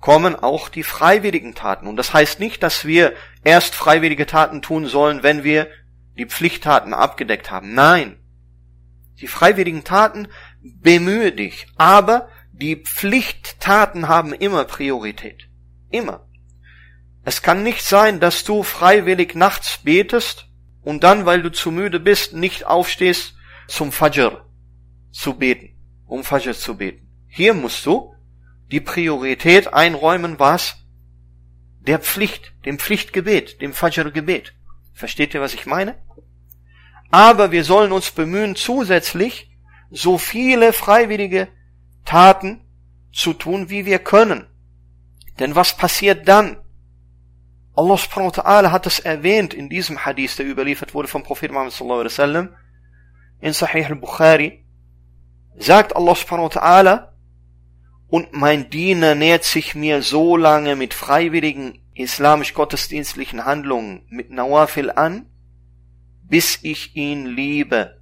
[0.00, 1.86] kommen auch die freiwilligen Taten.
[1.86, 3.12] Und das heißt nicht, dass wir
[3.44, 5.68] erst freiwillige Taten tun sollen, wenn wir
[6.16, 7.74] die Pflichttaten abgedeckt haben.
[7.74, 8.18] Nein.
[9.20, 10.28] Die freiwilligen Taten
[10.62, 11.66] bemühe dich.
[11.76, 15.48] Aber die Pflichttaten haben immer Priorität.
[15.90, 16.26] Immer.
[17.24, 20.47] Es kann nicht sein, dass du freiwillig nachts betest
[20.88, 23.34] und dann, weil du zu müde bist, nicht aufstehst,
[23.66, 24.46] zum Fajr
[25.10, 27.06] zu beten, um Fajr zu beten.
[27.28, 28.14] Hier musst du
[28.70, 30.76] die Priorität einräumen, was?
[31.80, 34.54] Der Pflicht, dem Pflichtgebet, dem Fajr-Gebet.
[34.94, 35.94] Versteht ihr, was ich meine?
[37.10, 39.50] Aber wir sollen uns bemühen, zusätzlich
[39.90, 41.48] so viele freiwillige
[42.06, 42.62] Taten
[43.12, 44.46] zu tun, wie wir können.
[45.38, 46.56] Denn was passiert dann?
[47.78, 51.52] Allah subhanahu wa ta'ala hat es erwähnt in diesem Hadith, der überliefert wurde vom Prophet
[51.52, 52.48] Muhammad sallallahu alaihi wasallam,
[53.40, 54.64] in Sahih al-Bukhari,
[55.56, 57.12] sagt Allah subhanahu wa ta'ala,
[58.08, 65.26] und mein Diener nähert sich mir so lange mit freiwilligen islamisch-gottesdienstlichen Handlungen mit Nawafil an,
[66.24, 68.00] bis ich ihn liebe.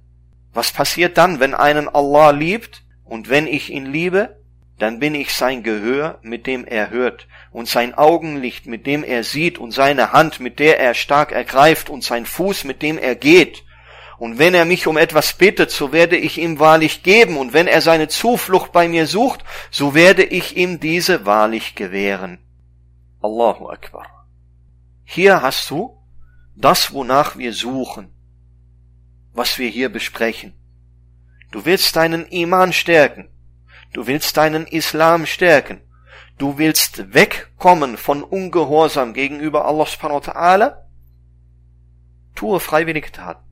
[0.53, 4.36] Was passiert dann, wenn einen Allah liebt und wenn ich ihn liebe?
[4.79, 9.23] Dann bin ich sein Gehör, mit dem er hört und sein Augenlicht, mit dem er
[9.23, 13.15] sieht, und seine Hand, mit der er stark ergreift, und sein Fuß, mit dem er
[13.15, 13.63] geht.
[14.19, 17.67] Und wenn er mich um etwas bittet, so werde ich ihm wahrlich geben, und wenn
[17.67, 22.39] er seine Zuflucht bei mir sucht, so werde ich ihm diese wahrlich gewähren.
[23.21, 24.05] Allahu Akbar.
[25.03, 25.97] Hier hast du
[26.55, 28.13] das, wonach wir suchen,
[29.33, 30.53] was wir hier besprechen.
[31.51, 33.29] Du willst deinen Iman stärken.
[33.93, 35.81] Du willst deinen Islam stärken.
[36.37, 40.87] Du willst wegkommen von Ungehorsam gegenüber Allah subhanahu wa ta'ala?
[42.35, 43.43] Tue freiwillige Taten.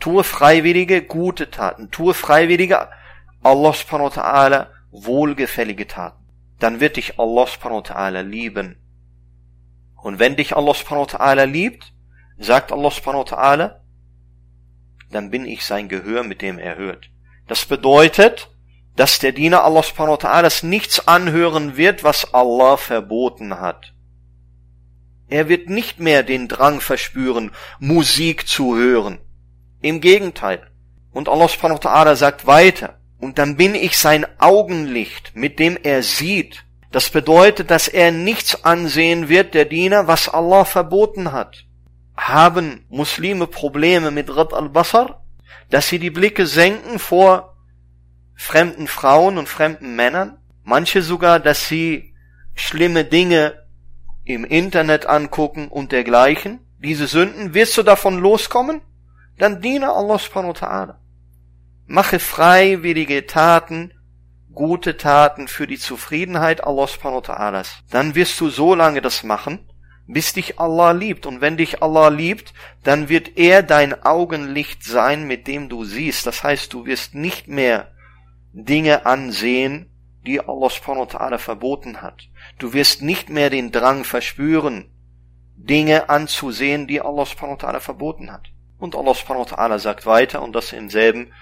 [0.00, 1.90] Tue freiwillige gute Taten.
[1.90, 2.88] Tue freiwillige
[3.42, 6.24] Allah subhanahu wa ta'ala wohlgefällige Taten.
[6.58, 8.76] Dann wird dich Allah subhanahu wa ta'ala lieben.
[9.96, 11.94] Und wenn dich Allah subhanahu wa ta'ala liebt,
[12.38, 13.80] sagt Allah subhanahu wa ta'ala,
[15.10, 17.10] dann bin ich sein Gehör, mit dem er hört.
[17.46, 18.50] Das bedeutet,
[18.96, 23.92] dass der Diener Allah subhanahu wa ta'ala nichts anhören wird, was Allah verboten hat.
[25.28, 29.18] Er wird nicht mehr den Drang verspüren, Musik zu hören.
[29.80, 30.70] Im Gegenteil.
[31.12, 35.78] Und Allah subhanahu wa ta'ala sagt weiter, und dann bin ich sein Augenlicht, mit dem
[35.82, 36.64] er sieht.
[36.92, 41.64] Das bedeutet, dass er nichts ansehen wird, der Diener, was Allah verboten hat.
[42.16, 45.24] Haben Muslime Probleme mit Rad al-Basar?
[45.70, 47.53] Dass sie die Blicke senken vor
[48.34, 52.14] fremden Frauen und fremden Männern, manche sogar, dass sie
[52.54, 53.64] schlimme Dinge
[54.24, 58.80] im Internet angucken und dergleichen, diese Sünden, wirst du davon loskommen?
[59.38, 60.94] Dann diene Allah subhanahu wa ta'ala.
[61.86, 63.92] Mache freiwillige Taten,
[64.52, 67.66] gute Taten für die Zufriedenheit Allah subhanahu wa ta'ala.
[67.90, 69.70] Dann wirst du so lange das machen,
[70.06, 71.26] bis dich Allah liebt.
[71.26, 76.26] Und wenn dich Allah liebt, dann wird er dein Augenlicht sein, mit dem du siehst.
[76.26, 77.93] Das heißt, du wirst nicht mehr
[78.54, 79.90] Dinge ansehen,
[80.24, 82.28] die Allah subhanahu wa ta'ala verboten hat.
[82.58, 84.90] Du wirst nicht mehr den Drang verspüren,
[85.56, 88.52] Dinge anzusehen, die Allah subhanahu wa ta'ala verboten hat.
[88.78, 91.32] Und Allah subhanahu wa ta'ala sagt weiter, und das im selben,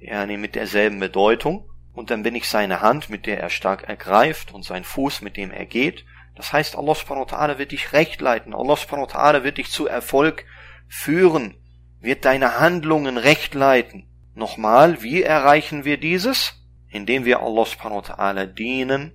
[0.00, 4.52] ja, mit derselben Bedeutung, und dann bin ich seine Hand, mit der er stark ergreift,
[4.52, 7.92] und sein Fuß, mit dem er geht, das heißt, Allah subhanahu wa ta'ala wird dich
[7.92, 8.54] recht leiten.
[8.54, 10.44] Allah subhanahu wa ta'ala wird dich zu Erfolg
[10.88, 11.54] führen,
[12.00, 14.08] wird deine Handlungen recht leiten.
[14.36, 16.62] Nochmal, wie erreichen wir dieses?
[16.90, 19.12] Indem wir Allah subhanahu wa ta'ala dienen,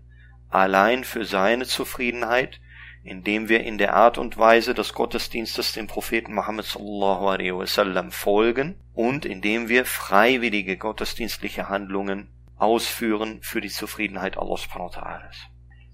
[0.49, 2.59] allein für seine Zufriedenheit,
[3.03, 8.11] indem wir in der Art und Weise des Gottesdienstes dem Propheten Muhammad sallallahu alaihi wasallam
[8.11, 15.31] folgen und indem wir freiwillige gottesdienstliche Handlungen ausführen für die Zufriedenheit Allah subhanahu wa ta'ala.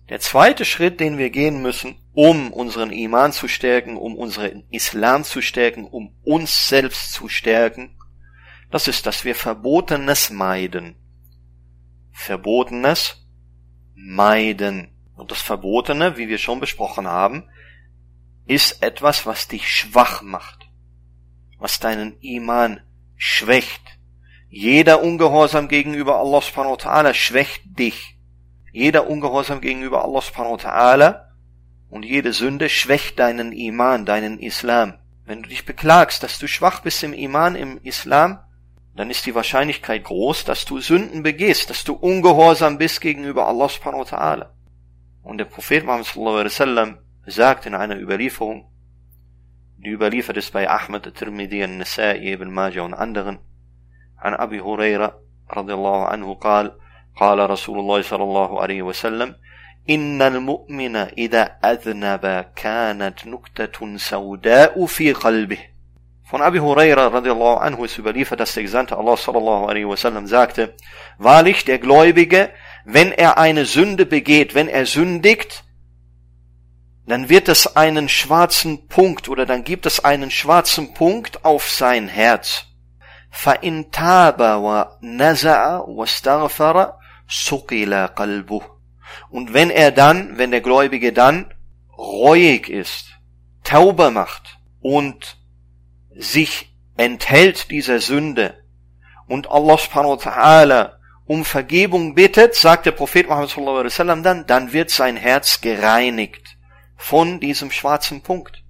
[0.08, 5.26] Der zweite Schritt, den wir gehen müssen, um unseren Iman zu stärken, um unseren Islam
[5.26, 7.97] zu stärken, um uns selbst zu stärken,
[8.70, 10.96] das ist, dass wir Verbotenes meiden.
[12.12, 13.26] Verbotenes
[13.96, 14.90] meiden.
[15.16, 17.50] Und das Verbotene, wie wir schon besprochen haben,
[18.46, 20.70] ist etwas, was dich schwach macht,
[21.58, 22.82] was deinen Iman
[23.16, 23.82] schwächt.
[24.50, 28.18] Jeder Ungehorsam gegenüber Allah subhanahu wa ta'ala schwächt dich.
[28.72, 31.28] Jeder Ungehorsam gegenüber Allah subhanahu wa ta'ala
[31.90, 35.00] und jede Sünde schwächt deinen Iman, deinen Islam.
[35.26, 38.40] Wenn du dich beklagst, dass du schwach bist im Iman, im Islam,
[38.97, 43.69] dann ist die Wahrscheinlichkeit groß, dass du Sünden begehst, dass du ungehorsam bist gegenüber Allah
[43.69, 44.47] subhanahu wa ta'ala.
[45.23, 48.69] Und der Prophet Muhammad sallallahu alaihi wasallam sagt in einer Überlieferung,
[49.79, 53.39] die überliefert ist bei Ahmed, Tirmidhi, Nasa'i, Ibn Majah und anderen,
[54.17, 56.77] an Abi Huraira radiallahu anhu قال
[57.17, 59.35] قال رسول الله صلى الله عليه وسلم
[59.91, 65.59] إن المؤمن إذا أذنب كانت نكتة سوداء في قلبه
[66.27, 70.75] Von Abi Huraira radiallahu anhu ist überliefert, dass der Gesandte Allah sallallahu alaihi wasallam sagte,
[71.19, 72.51] Wahrlich, der Gläubige,
[72.85, 75.65] wenn er eine Sünde begeht, wenn er sündigt,
[77.07, 82.09] dann wird es einen schwarzen Punkt oder dann gibt es einen schwarzen Punkt auf sein
[82.09, 82.67] Herz.
[83.31, 86.95] فَإِن تَابَ وَنَزَعَ وَاسْتَغْفَرَ
[87.29, 88.63] suqila qalbuh.
[89.31, 91.53] Und wenn er dann, wenn der Gläubige dann
[91.97, 93.19] reuig ist,
[93.65, 95.36] tauber macht und
[96.18, 98.64] sich enthält dieser Sünde
[99.28, 104.24] und Allah subhanahu wa ta'ala um Vergebung bittet, sagt der Prophet Muhammad sallallahu alaihi wasallam
[104.24, 106.58] dann, dann wird sein Herz gereinigt
[106.96, 108.64] von diesem schwarzen Punkt.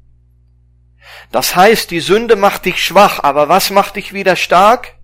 [1.32, 4.96] Das heißt, die Sünde macht dich schwach, aber was macht dich wieder stark?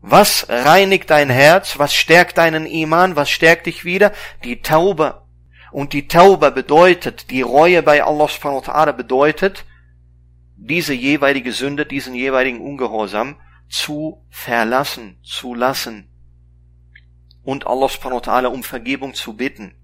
[0.00, 1.78] Was reinigt dein Herz?
[1.78, 3.16] Was stärkt deinen Iman?
[3.16, 4.12] Was stärkt dich wieder?
[4.44, 5.22] Die Taube.
[5.70, 9.64] Und die Taube bedeutet, die Reue bei Allah subhanahu wa ta'ala bedeutet,
[10.58, 13.36] diese jeweilige Sünde, diesen jeweiligen Ungehorsam
[13.68, 16.08] zu verlassen, zu lassen.
[17.42, 19.74] Und Allah subhanahu wa ta'ala um Vergebung zu bitten.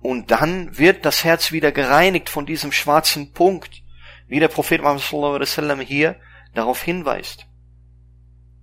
[0.00, 3.82] Und dann wird das Herz wieder gereinigt von diesem schwarzen Punkt,
[4.28, 6.16] wie der Prophet Muhammad sallallahu alaihi wasallam hier
[6.54, 7.46] darauf hinweist.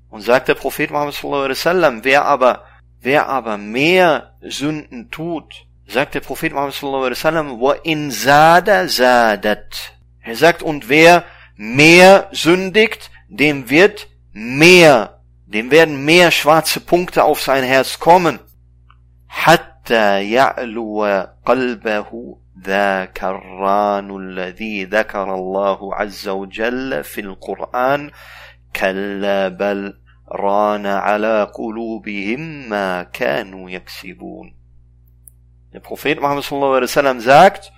[0.10, 2.66] Und sagt der Prophet Muhammad sallallahu alaihi wasallam, wer aber,
[3.02, 8.88] wer aber mehr Sünden tut, sagt der Prophet Muhammad sallallahu alaihi wasallam, wa in zada
[8.88, 9.94] zadat.
[10.22, 11.24] Er sagt, und wer
[11.60, 18.40] mehr sündigt, dem wird mehr, dem werden mehr schwarze Punkte auf sein Herz kommen.
[19.28, 21.04] Hatta ya'lu
[21.44, 28.12] qalbahu ذاك الران الذي ذكر الله عز وجل في القرآن
[28.76, 29.94] كلا بل
[30.32, 34.56] ران على قلوبهم ما كانوا يكسبون
[35.72, 36.44] Der Prophet Muhammad
[37.22, 37.72] sagt,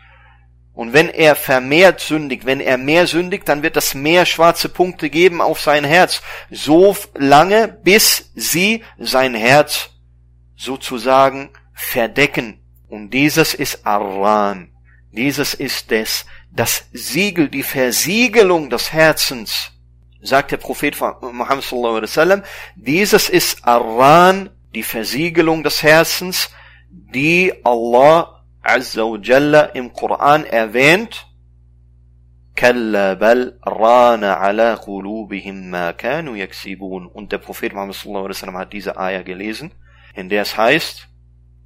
[0.74, 5.10] und wenn er vermehrt sündigt, wenn er mehr sündigt, dann wird es mehr schwarze Punkte
[5.10, 9.90] geben auf sein Herz, so lange, bis sie sein Herz
[10.56, 12.62] sozusagen verdecken.
[12.88, 14.72] Und dieses ist Arran.
[15.12, 19.72] Dieses ist es, das Siegel, die Versiegelung des Herzens
[20.22, 22.44] sagt der Prophet Muhammad sallallahu alaihi wasallam,
[22.76, 26.50] dieses ist Arran, die Versiegelung des Herzens,
[26.90, 31.28] die Allah Azza wa Jalla im Koran erwähnt,
[32.56, 33.14] Kalla.
[37.14, 39.72] Und der Prophet Muhammad sallallahu alaihi wasallam hat diese Eier gelesen,
[40.14, 41.08] in der es heißt,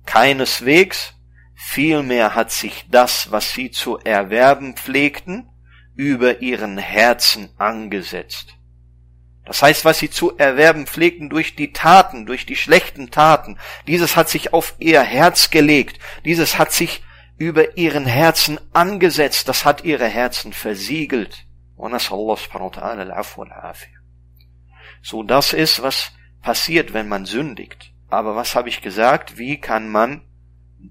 [0.06, 1.16] keineswegs,
[1.56, 5.50] vielmehr hat sich das, was sie zu erwerben pflegten,
[5.96, 8.56] über ihren Herzen angesetzt.
[9.46, 14.16] Das heißt, was sie zu erwerben pflegten durch die Taten, durch die schlechten Taten, dieses
[14.16, 17.04] hat sich auf ihr Herz gelegt, dieses hat sich
[17.38, 21.46] über ihren Herzen angesetzt, das hat ihre Herzen versiegelt.
[25.04, 27.92] So, das ist, was passiert, wenn man sündigt.
[28.10, 29.38] Aber was habe ich gesagt?
[29.38, 30.22] Wie kann man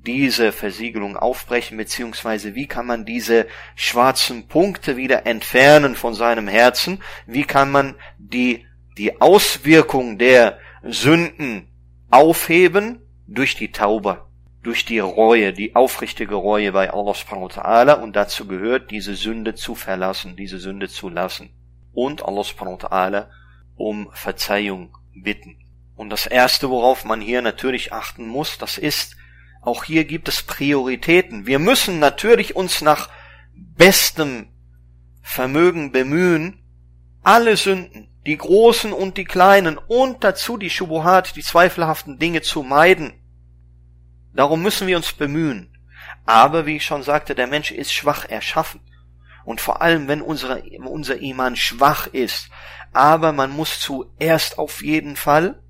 [0.02, 7.02] diese Versiegelung aufbrechen, beziehungsweise wie kann man diese schwarzen Punkte wieder entfernen von seinem Herzen?
[7.26, 8.66] Wie kann man die,
[8.98, 11.68] die Auswirkung der Sünden
[12.10, 13.00] aufheben?
[13.26, 14.28] Durch die Tauber,
[14.62, 19.14] durch die Reue, die aufrichtige Reue bei Allah subhanahu wa ta'ala und dazu gehört, diese
[19.14, 21.48] Sünde zu verlassen, diese Sünde zu lassen.
[21.94, 23.28] Und Allah subhanahu wa ta'ala
[23.76, 25.56] um Verzeihung bitten.
[25.96, 29.16] Und das erste, worauf man hier natürlich achten muss, das ist,
[29.64, 31.46] auch hier gibt es Prioritäten.
[31.46, 33.08] Wir müssen natürlich uns nach
[33.54, 34.48] bestem
[35.22, 36.62] Vermögen bemühen,
[37.22, 42.62] alle Sünden, die großen und die kleinen und dazu die Schubuhat, die zweifelhaften Dinge zu
[42.62, 43.14] meiden.
[44.34, 45.70] Darum müssen wir uns bemühen.
[46.26, 48.80] Aber wie ich schon sagte, der Mensch ist schwach erschaffen.
[49.44, 52.48] Und vor allem, wenn unsere, unser Iman schwach ist.
[52.92, 55.62] Aber man muss zuerst auf jeden Fall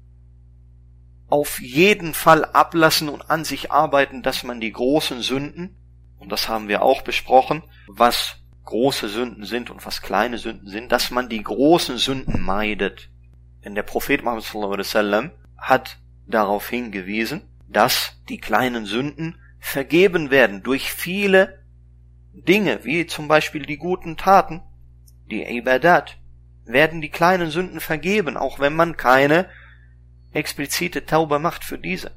[1.28, 5.76] auf jeden Fall ablassen und an sich arbeiten, dass man die großen Sünden,
[6.18, 10.92] und das haben wir auch besprochen, was große Sünden sind und was kleine Sünden sind,
[10.92, 13.10] dass man die großen Sünden meidet.
[13.64, 20.92] Denn der Prophet Muhammad wasallam hat darauf hingewiesen, dass die kleinen Sünden vergeben werden durch
[20.92, 21.64] viele
[22.32, 24.62] Dinge, wie zum Beispiel die guten Taten,
[25.30, 26.18] die Ibadat,
[26.64, 29.48] werden die kleinen Sünden vergeben, auch wenn man keine
[30.34, 32.12] explizite Tauber macht für diese.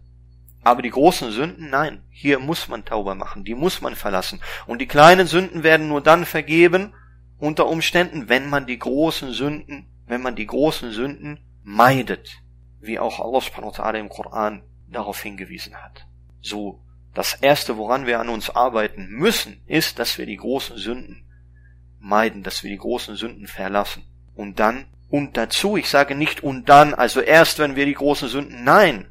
[0.63, 4.41] Aber die großen Sünden, nein, hier muss man Tauber machen, die muss man verlassen.
[4.65, 6.93] Und die kleinen Sünden werden nur dann vergeben,
[7.37, 12.41] unter Umständen, wenn man die großen Sünden, wenn man die großen Sünden meidet,
[12.79, 16.07] wie auch Allah subhanahu wa ta'ala im Koran darauf hingewiesen hat.
[16.41, 16.81] So,
[17.13, 21.25] das erste, woran wir an uns arbeiten müssen, ist, dass wir die großen Sünden
[21.99, 24.03] meiden, dass wir die großen Sünden verlassen.
[24.35, 28.27] Und dann und dazu, ich sage nicht und dann, also erst wenn wir die großen
[28.27, 29.07] Sünden, nein.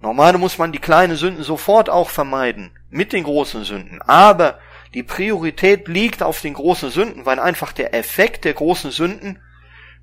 [0.00, 4.00] Normal muss man die kleinen Sünden sofort auch vermeiden, mit den großen Sünden.
[4.02, 4.58] Aber
[4.94, 9.40] die Priorität liegt auf den großen Sünden, weil einfach der Effekt der großen Sünden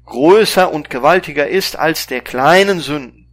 [0.06, 3.28] größer und gewaltiger ist als der kleinen Sünden.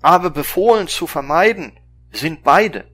[0.00, 1.78] Aber befohlen zu vermeiden
[2.12, 2.90] sind beide.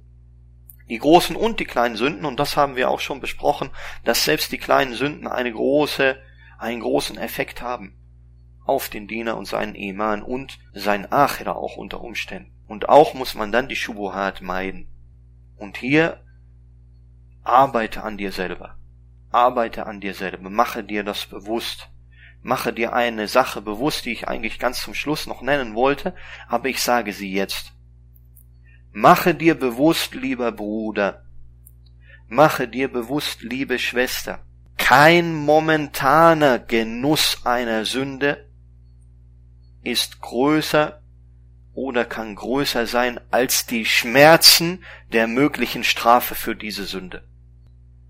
[0.89, 3.71] Die großen und die kleinen Sünden, und das haben wir auch schon besprochen,
[4.05, 6.17] dass selbst die kleinen Sünden eine große
[6.65, 7.95] einen großen Effekt haben
[8.65, 12.53] auf den Diener und seinen Iman und sein Achira auch unter Umständen.
[12.67, 14.89] Und auch muss man dann die Schubuhat meiden.
[15.57, 16.25] Und hier
[17.43, 18.79] arbeite an dir selber.
[19.31, 20.49] Arbeite an dir selber.
[20.49, 21.91] Mache dir das bewusst.
[22.41, 26.15] Mache dir eine Sache bewusst, die ich eigentlich ganz zum Schluss noch nennen wollte,
[26.49, 27.73] aber ich sage sie jetzt.
[28.93, 31.25] Mache dir bewusst, lieber Bruder.
[32.29, 34.45] Mache dir bewusst, liebe Schwester
[34.77, 38.49] kein momentaner Genuss einer Sünde
[39.83, 41.01] ist größer
[41.75, 47.25] oder kann größer sein als die Schmerzen der möglichen Strafe für diese Sünde.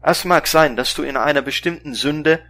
[0.03, 2.41] Es mag sein, dass du in einer bestimmten Sünde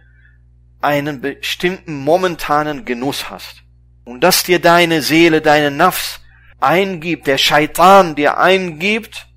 [0.81, 3.63] einen bestimmten momentanen Genuss hast
[4.03, 6.21] und dass dir deine Seele, deine Nafs
[6.59, 9.27] eingibt, der Scheitan dir eingibt,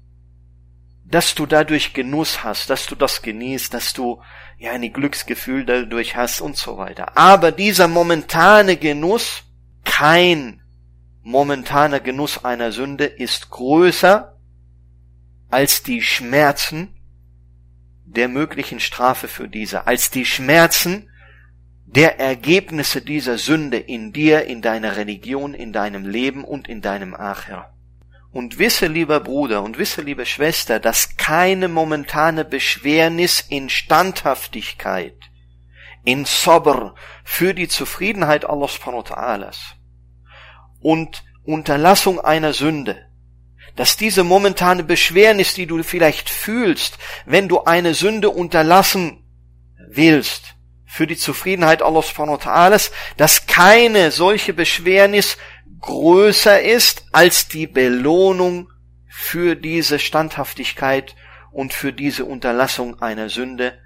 [1.04, 4.20] dass du dadurch Genuss hast, dass du das genießt, dass du
[4.58, 7.16] ja ein Glücksgefühl dadurch hast und so weiter.
[7.16, 9.44] Aber dieser momentane Genuss,
[9.84, 10.60] kein
[11.22, 14.36] momentaner Genuss einer Sünde ist größer
[15.48, 16.94] als die Schmerzen
[18.04, 21.08] der möglichen Strafe für diese, als die Schmerzen
[21.84, 27.14] der Ergebnisse dieser Sünde in dir, in deiner Religion, in deinem Leben und in deinem
[27.14, 27.72] Acher.
[28.30, 35.16] Und wisse, lieber Bruder, und wisse, liebe Schwester, dass keine momentane Beschwernis in Standhaftigkeit,
[36.04, 39.52] in Sabr, für die Zufriedenheit Allah subhanahu wa ta'ala
[40.80, 43.06] und Unterlassung einer Sünde,
[43.76, 49.24] dass diese momentane Beschwernis, die du vielleicht fühlst, wenn du eine Sünde unterlassen
[49.88, 50.54] willst,
[50.84, 55.36] für die Zufriedenheit Allah subhanahu wa ta'ala, dass keine solche Beschwernis
[55.80, 58.70] größer ist als die Belohnung
[59.06, 61.14] für diese Standhaftigkeit
[61.50, 63.78] und für diese Unterlassung einer Sünde,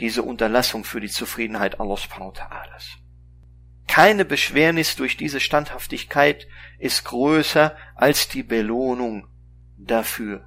[0.00, 2.64] diese Unterlassung für die Zufriedenheit Allah subhanahu wa.
[3.88, 6.46] Keine Beschwernis durch diese Standhaftigkeit
[6.78, 9.26] ist größer als die Belohnung
[9.76, 10.46] dafür.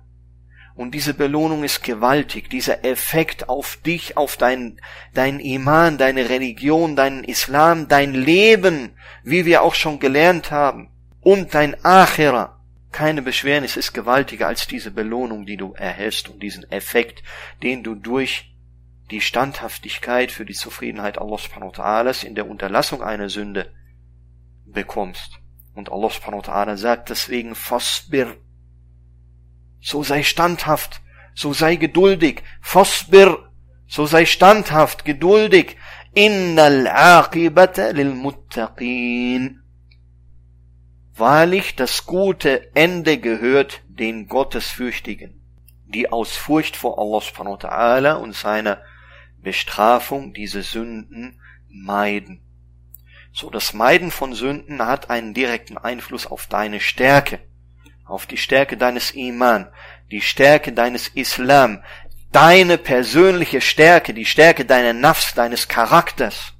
[0.81, 4.81] Und diese Belohnung ist gewaltig, dieser Effekt auf dich, auf dein,
[5.13, 8.89] dein Iman, deine Religion, deinen Islam, dein Leben,
[9.23, 12.59] wie wir auch schon gelernt haben, und dein Achira,
[12.91, 17.21] Keine Beschwernis ist gewaltiger als diese Belohnung, die du erhältst und diesen Effekt,
[17.61, 18.51] den du durch
[19.11, 23.71] die Standhaftigkeit für die Zufriedenheit Allah subhanahu wa ta'ala in der Unterlassung einer Sünde
[24.65, 25.41] bekommst.
[25.75, 28.35] Und Allah subhanahu wa ta'ala sagt deswegen, Fasbir.
[29.81, 31.01] So sei standhaft,
[31.33, 33.51] so sei geduldig, Fasbir,
[33.87, 35.75] so sei standhaft, geduldig,
[36.13, 39.61] innal aqibata lil muttaqin.
[41.15, 45.41] Wahrlich, das gute Ende gehört den Gottesfürchtigen,
[45.85, 48.81] die aus Furcht vor Allah subhanahu wa ta'ala und seiner
[49.41, 52.41] Bestrafung diese Sünden meiden.
[53.33, 57.39] So, das Meiden von Sünden hat einen direkten Einfluss auf deine Stärke,
[58.11, 59.71] auf die Stärke deines Iman,
[60.11, 61.81] die Stärke deines Islam,
[62.31, 66.53] deine persönliche Stärke, die Stärke deiner Nafs, deines Charakters.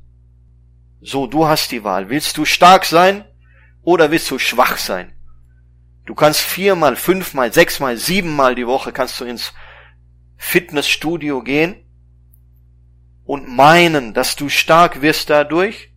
[1.01, 2.09] So, du hast die Wahl.
[2.09, 3.25] Willst du stark sein
[3.83, 5.13] oder willst du schwach sein?
[6.05, 9.53] Du kannst viermal, fünfmal, sechsmal, siebenmal die Woche kannst du ins
[10.37, 11.75] Fitnessstudio gehen
[13.25, 15.93] und meinen, dass du stark wirst dadurch.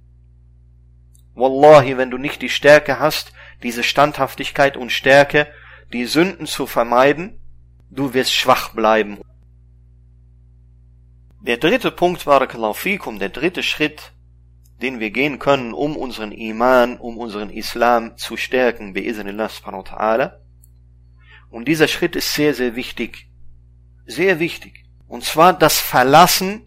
[1.35, 5.47] Wallahi, wenn du nicht die Stärke hast, diese Standhaftigkeit und Stärke,
[5.93, 7.41] die Sünden zu vermeiden,
[7.91, 9.19] du wirst schwach bleiben.
[11.41, 14.13] Der dritte Punkt, Barakallahu fikum, der dritte Schritt,
[14.81, 20.41] den wir gehen können, um unseren Iman, um unseren Islam zu stärken, bi'iznillah subhanahu ta'ala.
[21.51, 23.29] Und dieser Schritt ist sehr, sehr wichtig.
[24.07, 24.85] Sehr wichtig.
[25.07, 26.63] Und zwar das Verlassen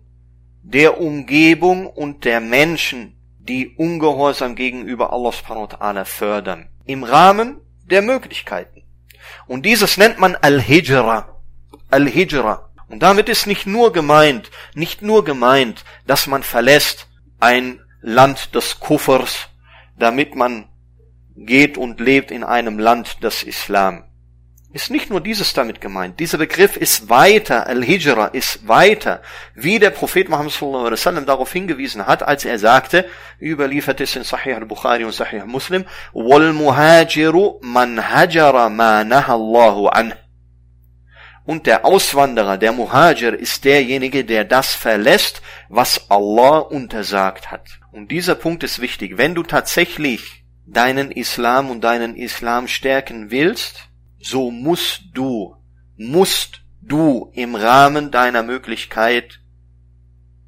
[0.62, 6.70] der Umgebung und der Menschen, die Ungehorsam gegenüber Allah subhanahu wa ta'ala fördern.
[6.88, 8.84] Im Rahmen der Möglichkeiten.
[9.46, 11.42] Und dieses nennt man Al-Hijra.
[11.92, 12.70] Al-Hijra.
[12.88, 17.08] Und damit ist nicht nur gemeint, nicht nur gemeint, dass man verlässt
[17.40, 19.50] ein Land des Kuffers,
[19.98, 20.70] damit man
[21.36, 24.07] geht und lebt in einem Land des Islam.
[24.74, 26.20] Ist nicht nur dieses damit gemeint.
[26.20, 29.22] Dieser Begriff ist weiter, Al-Hijra ist weiter,
[29.56, 33.06] wie der Prophet Muhammad sallallahu alaihi wasallam darauf hingewiesen hat, als er sagte,
[33.40, 40.18] überliefert es in Sahih al-Bukhari und Sahih Muslim, wal muhajiru man hajara ma Allahu anhu.
[41.46, 47.80] Und der Auswanderer, der Muhajir, ist derjenige, der das verlässt, was Allah untersagt hat.
[47.94, 49.18] Und dieser Punkt ist wichtig.
[49.18, 53.88] Wenn du tatsächlich deinen Islam und deinen Islam stärken willst,
[54.30, 55.56] so musst du,
[55.96, 59.40] musst du im Rahmen deiner Möglichkeit,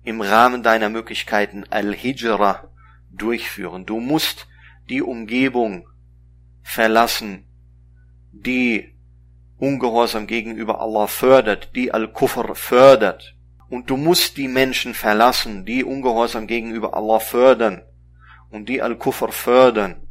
[0.03, 2.67] im Rahmen deiner Möglichkeiten Al-Hijra
[3.09, 3.86] durchführen.
[3.86, 4.47] Du musst
[4.89, 5.88] die Umgebung
[6.61, 7.45] verlassen,
[8.34, 8.95] die
[9.57, 13.36] Ungehorsam gegenüber Allah fördert, die Al-Kufr fördert.
[13.69, 17.84] Und du musst die Menschen verlassen, die Ungehorsam gegenüber Allah fördern
[18.49, 20.07] und die Al-Kufr fördern.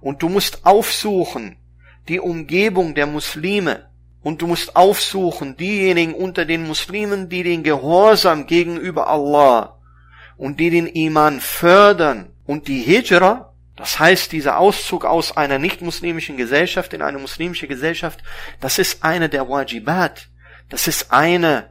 [0.00, 1.56] Und du musst aufsuchen
[2.08, 3.88] die Umgebung der Muslime
[4.22, 9.78] und du musst aufsuchen diejenigen unter den Muslimen, die den Gehorsam gegenüber Allah
[10.36, 16.36] und die den Iman fördern und die Hijra das heißt, dieser Auszug aus einer nicht-muslimischen
[16.36, 18.22] Gesellschaft in eine muslimische Gesellschaft,
[18.60, 20.28] das ist eine der Wajibat.
[20.68, 21.70] Das ist eine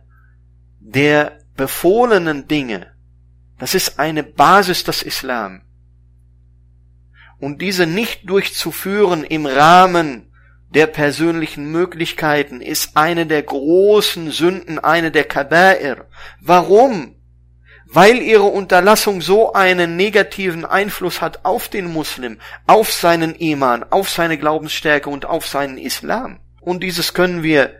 [0.80, 2.94] der befohlenen Dinge.
[3.58, 5.62] Das ist eine Basis des Islam.
[7.44, 10.32] Und diese nicht durchzuführen im Rahmen
[10.70, 16.06] der persönlichen Möglichkeiten ist eine der großen Sünden, eine der Kaba'ir.
[16.40, 17.16] Warum?
[17.86, 24.10] weil ihre Unterlassung so einen negativen Einfluss hat auf den Muslim, auf seinen Iman, auf
[24.10, 26.40] seine Glaubensstärke und auf seinen Islam.
[26.60, 27.76] Und dieses können wir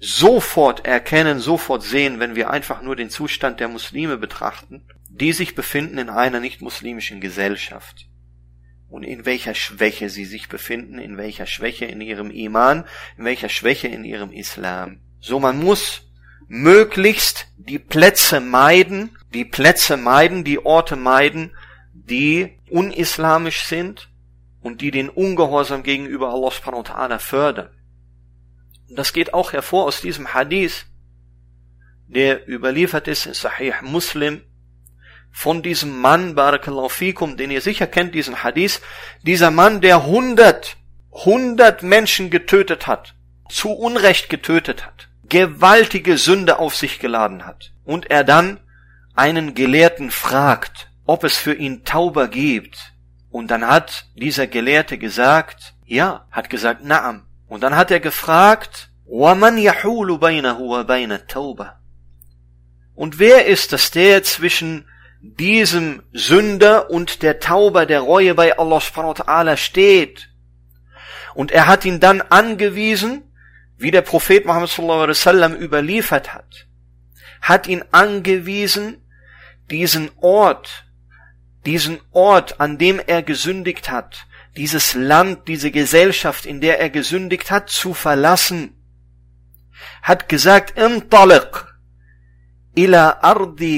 [0.00, 5.54] sofort erkennen, sofort sehen, wenn wir einfach nur den Zustand der Muslime betrachten, die sich
[5.54, 8.07] befinden in einer nicht-muslimischen Gesellschaft.
[8.88, 12.84] Und in welcher Schwäche sie sich befinden, in welcher Schwäche in ihrem Iman,
[13.16, 15.00] in welcher Schwäche in ihrem Islam.
[15.20, 16.08] So man muss
[16.48, 21.52] möglichst die Plätze meiden, die Plätze meiden, die Orte meiden,
[21.92, 24.08] die unislamisch sind
[24.62, 27.68] und die den Ungehorsam gegenüber Allah subhanahu wa ta'ala fördern.
[28.88, 30.86] Und das geht auch hervor aus diesem Hadith,
[32.06, 34.40] der überliefert ist in Sahih Muslim,
[35.31, 38.81] von diesem Mann, Barakallahu fikum, den ihr sicher kennt, diesen Hadith,
[39.23, 40.77] dieser Mann, der hundert,
[41.11, 43.15] hundert Menschen getötet hat,
[43.49, 48.59] zu Unrecht getötet hat, gewaltige Sünde auf sich geladen hat, und er dann
[49.15, 52.93] einen Gelehrten fragt, ob es für ihn Tauber gibt,
[53.33, 57.25] und dann hat dieser Gelehrte gesagt, ja, hat gesagt, naam.
[57.47, 61.73] Und dann hat er gefragt, وَمَنْ يَحُولُ بَيْنَهُ وَبَيْنَ التَّوْبَةِ
[62.93, 64.87] Und wer ist es, der zwischen
[65.20, 70.28] diesem Sünder und der Tauber der Reue bei Allah subhanahu wa ta'ala steht?
[71.34, 73.22] Und er hat ihn dann angewiesen,
[73.76, 76.66] wie der Prophet Muhammad sallallahu alaihi wasallam überliefert hat,
[77.40, 79.02] hat ihn angewiesen,
[79.70, 80.84] diesen Ort,
[81.64, 87.50] diesen Ort, an dem er gesündigt hat, dieses Land, diese Gesellschaft, in der er gesündigt
[87.50, 88.74] hat, zu verlassen.
[90.02, 91.67] Hat gesagt, intaliq ila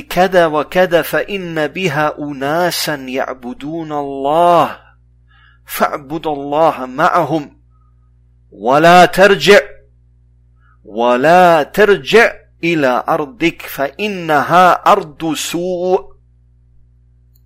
[0.09, 4.91] kada wa kada fa inna biha unasan ya'budun Allah.
[5.71, 7.61] فاعبد الله معهم
[8.51, 9.61] ولا ترجع
[10.85, 12.33] ولا ترجع
[12.65, 16.11] إلى أرضك فإنها أرض سوء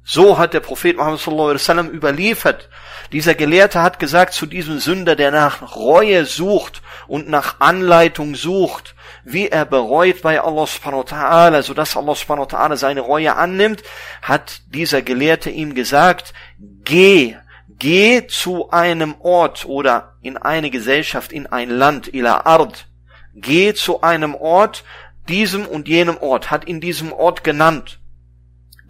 [0.07, 2.69] So hat der Prophet Muhammad sallallahu alaihi wasallam überliefert.
[3.13, 8.95] Dieser Gelehrte hat gesagt zu diesem Sünder, der nach Reue sucht und nach Anleitung sucht,
[9.25, 13.35] wie er bereut bei Allah subhanahu wa ta'ala, sodass Allah subhanahu wa ta'ala seine Reue
[13.35, 13.83] annimmt,
[14.23, 17.37] hat dieser Gelehrte ihm gesagt, geh,
[17.69, 22.87] geh zu einem Ort oder in eine Gesellschaft, in ein Land, ila ard,
[23.35, 24.85] geh zu einem Ort,
[25.29, 28.01] diesem und jenem Ort, hat in diesem Ort genannt.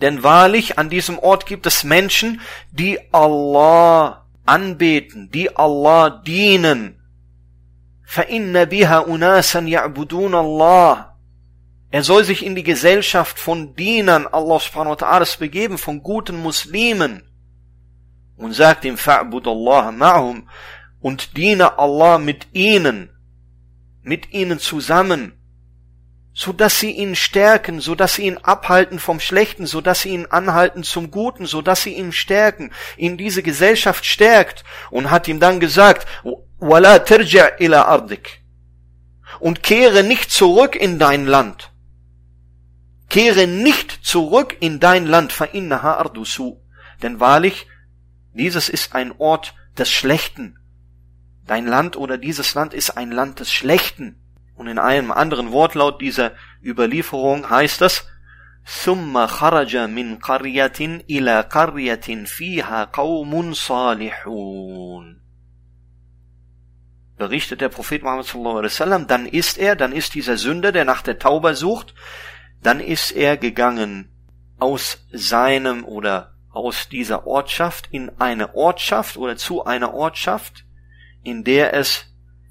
[0.01, 2.41] Denn wahrlich, an diesem Ort gibt es Menschen,
[2.72, 7.01] die Allah anbeten, die Allah dienen.
[8.14, 11.05] فَإِنَّ بِهَا أُنَاسًا يَعْبُدُونَ اللَّهِ
[11.91, 16.38] Er soll sich in die Gesellschaft von Dienern Allah subhanahu wa ta'ala begeben, von guten
[16.41, 17.24] Muslimen.
[18.38, 20.47] Und sagt ihm, فَعْبُدَ اللَّهَ مَعْهُمْ
[21.01, 23.10] und diene Allah mit ihnen,
[24.01, 25.34] mit ihnen zusammen
[26.35, 30.11] so dass sie ihn stärken, so dass sie ihn abhalten vom Schlechten, so dass sie
[30.11, 35.28] ihn anhalten zum Guten, so dass sie ihn stärken, ihn diese Gesellschaft stärkt und hat
[35.28, 36.09] ihm dann gesagt,
[36.59, 38.43] wala terja ila ardik
[39.39, 41.70] und kehre nicht zurück in dein Land.
[43.09, 46.61] Kehre nicht zurück in dein Land, fa innaha ardusu,
[47.03, 47.66] denn wahrlich,
[48.32, 50.59] dieses ist ein Ort des Schlechten.
[51.47, 54.24] Dein Land oder dieses Land ist ein Land des Schlechten.
[54.55, 58.05] Und in einem anderen Wortlaut dieser Überlieferung heißt es,
[58.66, 65.20] ثم خرج من قرية إلى قرية فيها قوم صالحون.
[67.18, 70.86] Berichtet der Prophet Muhammad sallallahu alaihi wasallam, dann ist er, dann ist dieser Sünder, der
[70.86, 71.93] nach der Tauber sucht,
[72.62, 74.10] dann ist er gegangen
[74.57, 80.66] aus seinem oder aus dieser Ortschaft in eine Ortschaft oder zu einer Ortschaft,
[81.24, 82.05] in der es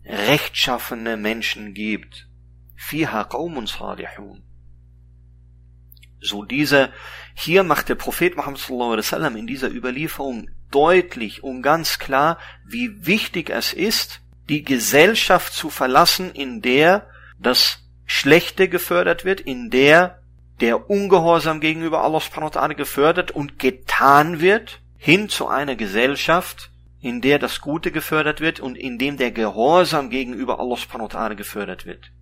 [0.06, 2.28] rechtschaffene Menschen gibt.
[2.76, 4.44] Fiha qawmun salihun.
[6.20, 6.92] So diese,
[7.36, 12.40] hier macht der Prophet Muhammad sallallahu alaihi wasallam in dieser Überlieferung deutlich und ganz klar,
[12.66, 17.08] wie wichtig es ist, die Gesellschaft zu verlassen, in der
[17.40, 20.20] das Schlechte gefördert wird, in der
[20.60, 26.72] der Ungehorsam gegenüber Allah subhanahu wa ta'ala gefördert und getan wird, hin zu einer Gesellschaft,
[27.04, 31.20] in der das Gute gefördert wird und in dem der Gehorsam gegenüber Allah subhanahu wa
[31.20, 32.13] ta'ala gefördert wird.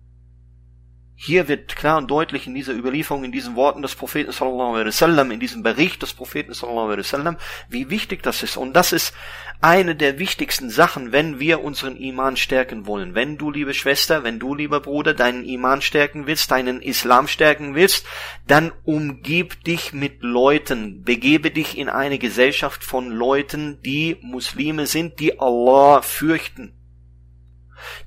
[1.24, 4.88] Hier wird klar und deutlich in dieser Überlieferung, in diesen Worten des Propheten sallallahu alaihi
[4.88, 7.36] wasallam, in diesem Bericht des Propheten sallallahu alaihi wasallam,
[7.68, 8.56] wie wichtig das ist.
[8.56, 9.14] Und das ist
[9.60, 13.14] eine der wichtigsten Sachen, wenn wir unseren Iman stärken wollen.
[13.14, 17.76] Wenn du, liebe Schwester, wenn du, lieber Bruder, deinen Iman stärken willst, deinen Islam stärken
[17.76, 18.04] willst,
[18.48, 25.20] dann umgib dich mit Leuten, begebe dich in eine Gesellschaft von Leuten, die Muslime sind,
[25.20, 26.81] die Allah fürchten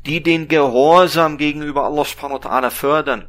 [0.06, 3.28] die den Gehorsam gegenüber Allah subhanahu wa ta'ala fördern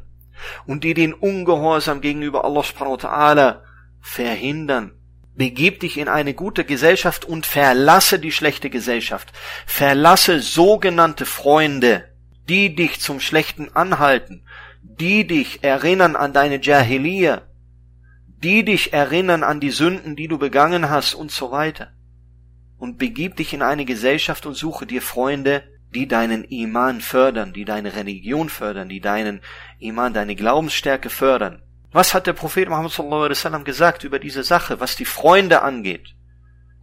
[0.65, 3.61] und die den Ungehorsam gegenüber Allah subhanahu wa ta'ala
[3.99, 4.93] verhindern.
[5.35, 9.31] Begib dich in eine gute Gesellschaft und verlasse die schlechte Gesellschaft.
[9.67, 12.05] Verlasse sogenannte Freunde,
[12.49, 14.45] die dich zum Schlechten anhalten,
[14.81, 17.43] die dich erinnern an deine Jahiliya,
[18.27, 21.91] die dich erinnern an die Sünden, die du begangen hast und so weiter.
[22.77, 25.63] Und begib dich in eine Gesellschaft und suche dir Freunde,
[25.93, 29.41] die deinen Iman fördern, die deine Religion fördern, die deinen
[29.79, 31.61] Iman, deine Glaubensstärke fördern.
[31.91, 35.61] Was hat der Prophet Muhammad sallallahu alaihi wasallam gesagt über diese Sache, was die Freunde
[35.61, 36.15] angeht?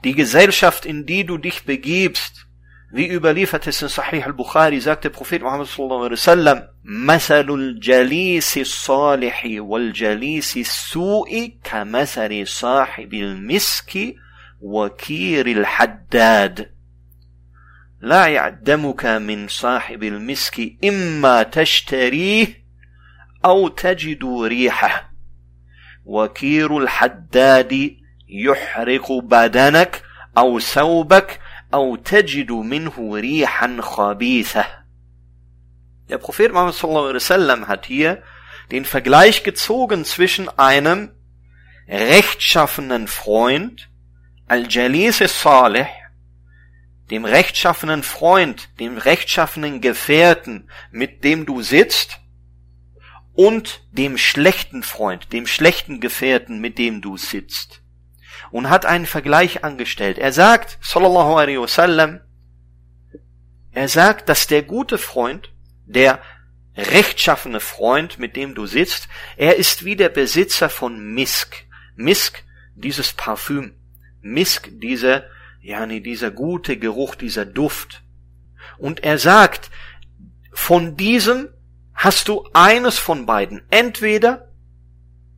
[0.02, 2.46] Die Gesellschaft, in die du dich begibst,
[2.90, 8.64] wie überliefert es in Sahih al-Bukhari, sagt der Prophet Muhammad sallallahu alaihi wasallam, Masalul Jalisi
[8.64, 14.18] salihi wal Jalisi su'i kamasari sahibil miski
[14.60, 16.73] wakiril haddad.
[18.04, 22.46] لا يعدمك من صاحب المسك إما تشتريه
[23.44, 25.12] أو تجد ريحه
[26.04, 27.96] وكير الحداد
[28.28, 30.02] يحرق بدنك
[30.38, 31.40] أو ثوبك
[31.74, 34.64] أو تجد منه ريحا خبيثة
[36.10, 36.74] Der Prophet Muhammad
[37.14, 38.22] wasallam hat hier
[38.70, 41.12] den Vergleich gezogen zwischen einem
[41.88, 43.88] rechtschaffenen Freund,
[44.46, 45.86] Al-Jalis Salih,
[47.14, 52.18] dem rechtschaffenen Freund, dem rechtschaffenen Gefährten, mit dem du sitzt,
[53.34, 57.82] und dem schlechten Freund, dem schlechten Gefährten, mit dem du sitzt.
[58.50, 60.18] Und hat einen Vergleich angestellt.
[60.18, 62.20] Er sagt, sallallahu alaihi wasallam,
[63.70, 65.52] er sagt, dass der gute Freund,
[65.86, 66.20] der
[66.76, 69.06] rechtschaffene Freund, mit dem du sitzt,
[69.36, 71.64] er ist wie der Besitzer von Misk.
[71.94, 72.42] Misk,
[72.74, 73.76] dieses Parfüm.
[74.20, 75.28] Misk, dieser,
[75.64, 78.02] ja, nee, dieser gute Geruch, dieser Duft.
[78.76, 79.70] Und er sagt,
[80.52, 81.48] von diesem
[81.94, 83.62] hast du eines von beiden.
[83.70, 84.52] Entweder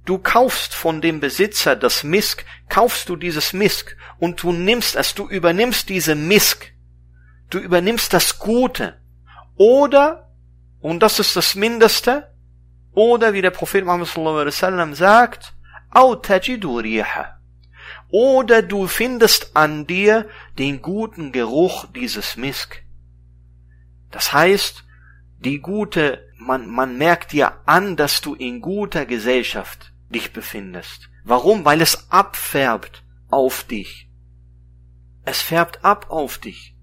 [0.04, 5.14] du kaufst von dem Besitzer das Misk, kaufst du dieses Misk und du nimmst es,
[5.14, 6.72] du übernimmst diese Misk,
[7.48, 9.00] du übernimmst das Gute.
[9.54, 10.28] Oder,
[10.80, 12.34] und das ist das Mindeste,
[12.92, 15.54] oder wie der Prophet Muhammad sallallahu alaihi wasallam sagt,
[18.08, 20.28] oder du findest an dir
[20.58, 22.82] den guten Geruch dieses Misk.
[24.10, 24.84] Das heißt,
[25.38, 31.10] die gute, man, man merkt dir an, dass du in guter Gesellschaft dich befindest.
[31.24, 31.64] Warum?
[31.64, 34.08] Weil es abfärbt auf dich.
[35.24, 36.76] Es färbt ab auf dich.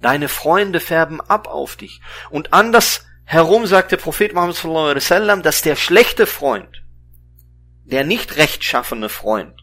[0.00, 2.00] Deine Freunde färben ab auf dich.
[2.30, 6.84] Und anders herum sagt der Prophet Muhammad sallallahu alaihi wasallam, dass der schlechte Freund,
[7.84, 9.61] der nicht rechtschaffene Freund,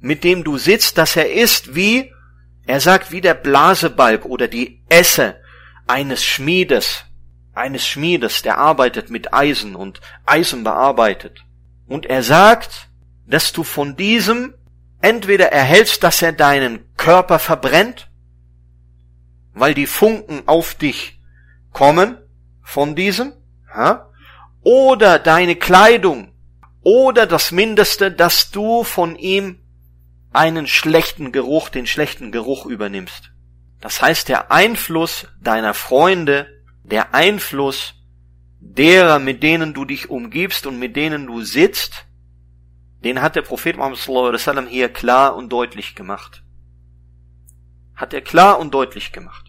[0.00, 2.12] mit dem du sitzt, dass er ist wie,
[2.66, 5.40] er sagt wie der Blasebalg oder die Esse
[5.86, 7.04] eines Schmiedes,
[7.52, 11.40] eines Schmiedes, der arbeitet mit Eisen und Eisen bearbeitet.
[11.86, 12.88] Und er sagt,
[13.26, 14.54] dass du von diesem
[15.00, 18.10] entweder erhältst, dass er deinen Körper verbrennt,
[19.52, 21.20] weil die Funken auf dich
[21.72, 22.18] kommen
[22.62, 23.32] von diesem,
[24.62, 26.32] oder deine Kleidung,
[26.82, 29.59] oder das Mindeste, dass du von ihm
[30.32, 33.32] einen schlechten Geruch, den schlechten Geruch übernimmst.
[33.80, 36.46] Das heißt, der Einfluss deiner Freunde,
[36.84, 37.94] der Einfluss
[38.60, 42.06] derer, mit denen du dich umgibst und mit denen du sitzt,
[43.02, 46.44] den hat der Prophet Muhammad wasallam hier klar und deutlich gemacht.
[47.94, 49.46] Hat er klar und deutlich gemacht.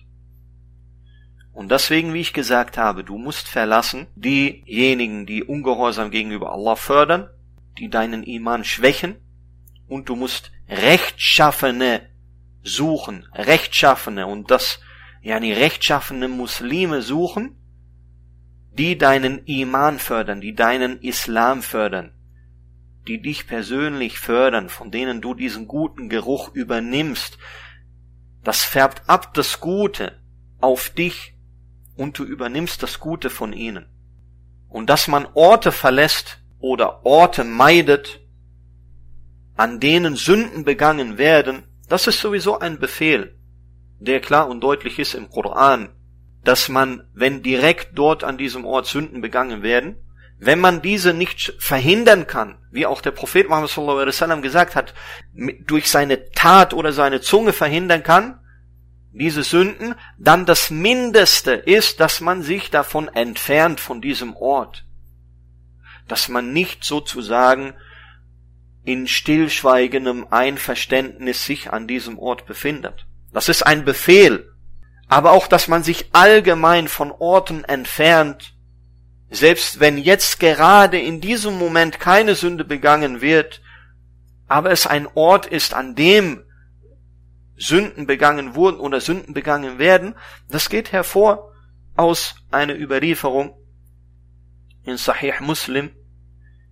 [1.54, 7.30] Und deswegen, wie ich gesagt habe, du musst verlassen diejenigen, die ungehorsam gegenüber Allah fördern,
[7.78, 9.18] die deinen Iman schwächen,
[9.88, 12.08] und du musst Rechtschaffene
[12.64, 14.80] suchen, Rechtschaffene und das,
[15.22, 17.58] ja, die rechtschaffene Muslime suchen,
[18.72, 22.14] die deinen Iman fördern, die deinen Islam fördern,
[23.06, 27.38] die dich persönlich fördern, von denen du diesen guten Geruch übernimmst.
[28.42, 30.22] Das färbt ab das Gute
[30.62, 31.34] auf dich
[31.98, 33.88] und du übernimmst das Gute von ihnen.
[34.70, 38.21] Und dass man Orte verlässt oder Orte meidet,
[39.62, 43.38] an denen Sünden begangen werden, das ist sowieso ein Befehl,
[44.00, 45.90] der klar und deutlich ist im Koran,
[46.44, 49.98] dass man, wenn direkt dort an diesem Ort Sünden begangen werden,
[50.40, 54.76] wenn man diese nicht verhindern kann, wie auch der Prophet Muhammad sallallahu alaihi wasallam gesagt
[54.76, 54.96] hat,
[55.68, 58.40] durch seine Tat oder seine Zunge verhindern kann,
[59.12, 64.86] diese Sünden, dann das Mindeste ist, dass man sich davon entfernt von diesem Ort.
[66.08, 67.76] Dass man nicht sozusagen
[68.84, 73.06] in stillschweigendem Einverständnis sich an diesem Ort befindet.
[73.32, 74.52] Das ist ein Befehl.
[75.08, 78.56] Aber auch, dass man sich allgemein von Orten entfernt,
[79.30, 83.62] selbst wenn jetzt gerade in diesem Moment keine Sünde begangen wird,
[84.48, 86.44] aber es ein Ort ist, an dem
[87.56, 90.16] Sünden begangen wurden oder Sünden begangen werden,
[90.50, 91.52] das geht hervor
[91.96, 93.56] aus einer Überlieferung
[94.84, 95.92] in Sahih Muslim,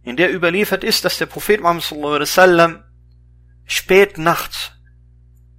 [0.03, 2.85] in der überliefert ist, dass der Prophet Muhammad sallallahu alaihi wasallam
[3.65, 4.73] spät nachts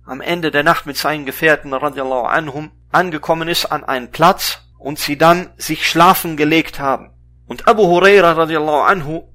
[0.06, 5.00] am Ende der Nacht mit seinen Gefährten radiallahu anhum angekommen ist an einen Platz und
[5.00, 7.12] sie dann sich schlafen gelegt haben.
[7.48, 9.34] Und Abu Huraira radiallahu anhu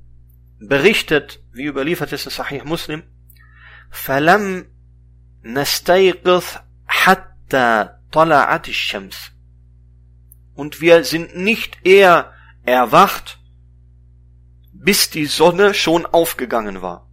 [0.61, 3.03] berichtet, wie überliefert ist in Sahih Muslim,
[3.91, 4.66] فَلَمْ
[5.43, 9.33] نَسْتَيْقِظْ حَتَّى طَلَعَتِ الشَّمْسِ
[10.55, 12.33] Und wir sind nicht eher
[12.64, 13.41] erwacht,
[14.85, 17.09] bis die Sonne schon aufgegangen war.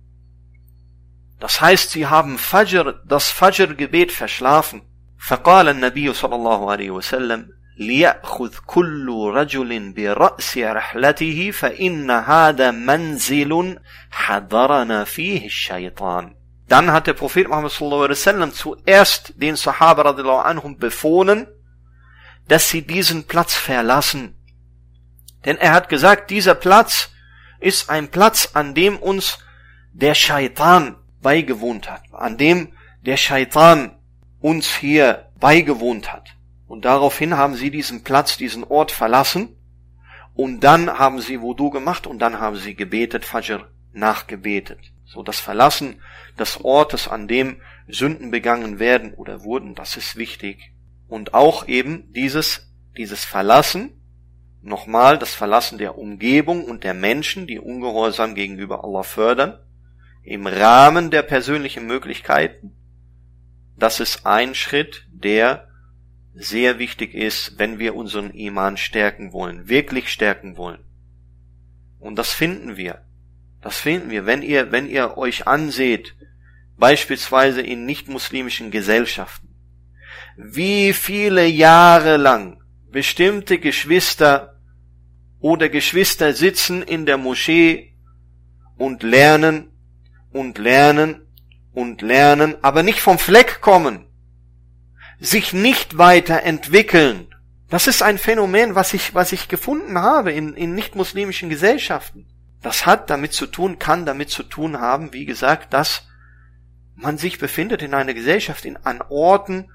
[1.39, 4.81] Das heißt, sie haben Fajr, das Fajr-Gebet verschlafen.
[5.17, 7.49] فقال النبي صلى الله عليه وسلم
[7.79, 13.79] ليأخذ كل رجل برأس رحلته فإن هذا منزل
[14.11, 16.35] حضرنا فيه الشيطان.
[16.69, 21.47] Dann hat der Prophet Muhammad sallallahu alaihi wasallam zuerst den Sahaba radiallahu anhum befohlen,
[22.47, 24.35] dass sie diesen Platz verlassen.
[25.45, 27.09] Denn er hat gesagt, dieser Platz
[27.62, 29.38] ist ein Platz, an dem uns
[29.92, 33.96] der Scheitan beigewohnt hat, an dem der Scheitan
[34.40, 36.30] uns hier beigewohnt hat.
[36.66, 39.56] Und daraufhin haben sie diesen Platz, diesen Ort verlassen
[40.34, 44.80] und dann haben sie Wudu gemacht und dann haben sie gebetet, Fajr nachgebetet.
[45.04, 46.00] So das Verlassen
[46.38, 50.72] des Ortes, an dem Sünden begangen werden oder wurden, das ist wichtig.
[51.08, 54.01] Und auch eben dieses, dieses Verlassen,
[54.62, 59.58] nochmal das Verlassen der Umgebung und der Menschen, die ungehorsam gegenüber Allah fördern,
[60.22, 62.72] im Rahmen der persönlichen Möglichkeiten,
[63.76, 65.68] das ist ein Schritt, der
[66.34, 70.84] sehr wichtig ist, wenn wir unseren Iman stärken wollen, wirklich stärken wollen.
[71.98, 73.04] Und das finden wir.
[73.60, 76.14] Das finden wir, wenn ihr, wenn ihr euch anseht,
[76.76, 79.48] beispielsweise in nicht-muslimischen Gesellschaften,
[80.36, 84.51] wie viele Jahre lang bestimmte Geschwister
[85.42, 87.92] oder Geschwister sitzen in der Moschee
[88.78, 89.70] und lernen
[90.30, 91.26] und lernen
[91.74, 94.06] und lernen, aber nicht vom Fleck kommen,
[95.18, 97.26] sich nicht weiterentwickeln.
[97.68, 102.26] Das ist ein Phänomen, was ich, was ich gefunden habe in, in nicht-muslimischen Gesellschaften.
[102.62, 106.06] Das hat damit zu tun, kann damit zu tun haben, wie gesagt, dass
[106.94, 109.70] man sich befindet in einer Gesellschaft, in, an Orten,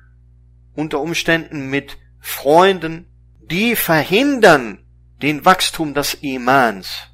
[0.75, 3.07] unter Umständen mit Freunden,
[3.41, 4.86] die verhindern
[5.21, 7.09] den Wachstum des Imans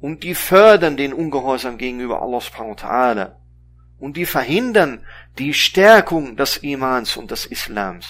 [0.00, 3.32] und die fördern den Ungehorsam gegenüber Allah subhanahu wa ta'ala
[3.98, 5.04] und die verhindern
[5.38, 8.06] die Stärkung des Imans und des Islams.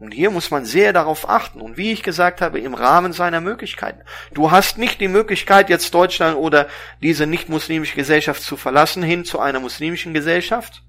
[0.00, 1.60] Und hier muss man sehr darauf achten.
[1.60, 4.02] Und wie ich gesagt habe, im Rahmen seiner Möglichkeiten.
[4.32, 6.68] Du hast nicht die Möglichkeit, jetzt Deutschland oder
[7.02, 10.84] diese nicht-muslimische Gesellschaft zu verlassen, hin zu einer muslimischen Gesellschaft.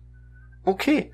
[0.63, 1.11] Okay.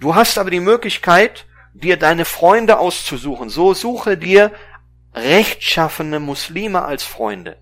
[0.00, 3.50] Du hast aber die Möglichkeit, dir deine Freunde auszusuchen.
[3.50, 4.50] So suche dir
[5.14, 7.56] rechtschaffene Muslime als Freunde.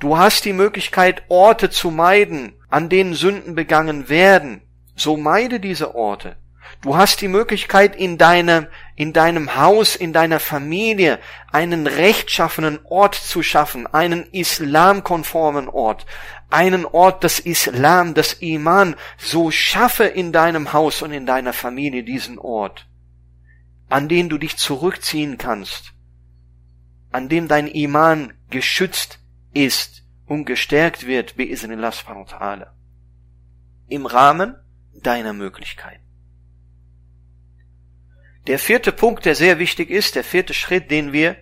[0.00, 4.62] Du hast die Möglichkeit, Orte zu meiden, an denen Sünden begangen werden.
[4.96, 6.36] So meide diese Orte.
[6.80, 11.18] Du hast die Möglichkeit, in deinem, in deinem Haus, in deiner Familie
[11.50, 16.06] einen rechtschaffenen Ort zu schaffen, einen islamkonformen Ort,
[16.50, 18.94] einen Ort des Islam, des Iman.
[19.16, 22.86] So schaffe in deinem Haus und in deiner Familie diesen Ort,
[23.88, 25.94] an den du dich zurückziehen kannst,
[27.10, 29.20] an dem dein Iman geschützt
[29.52, 32.66] ist und gestärkt wird, bi'isnillah subhanahu wa ta'ala.
[33.88, 34.56] Im Rahmen
[35.02, 36.04] deiner Möglichkeiten.
[38.46, 41.36] Der vierte Punkt, der sehr wichtig ist, der vierte Schritt, den wir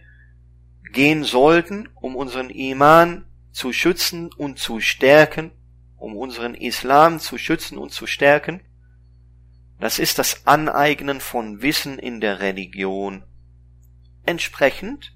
[0.93, 5.53] gehen sollten, um unseren Iman zu schützen und zu stärken,
[5.97, 8.61] um unseren Islam zu schützen und zu stärken,
[9.79, 13.25] das ist das Aneignen von Wissen in der Religion,
[14.25, 15.16] entsprechend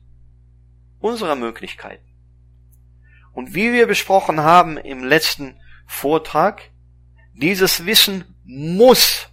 [1.01, 2.05] unserer Möglichkeiten.
[3.33, 6.71] Und wie wir besprochen haben im letzten Vortrag,
[7.35, 9.29] dieses Wissen muss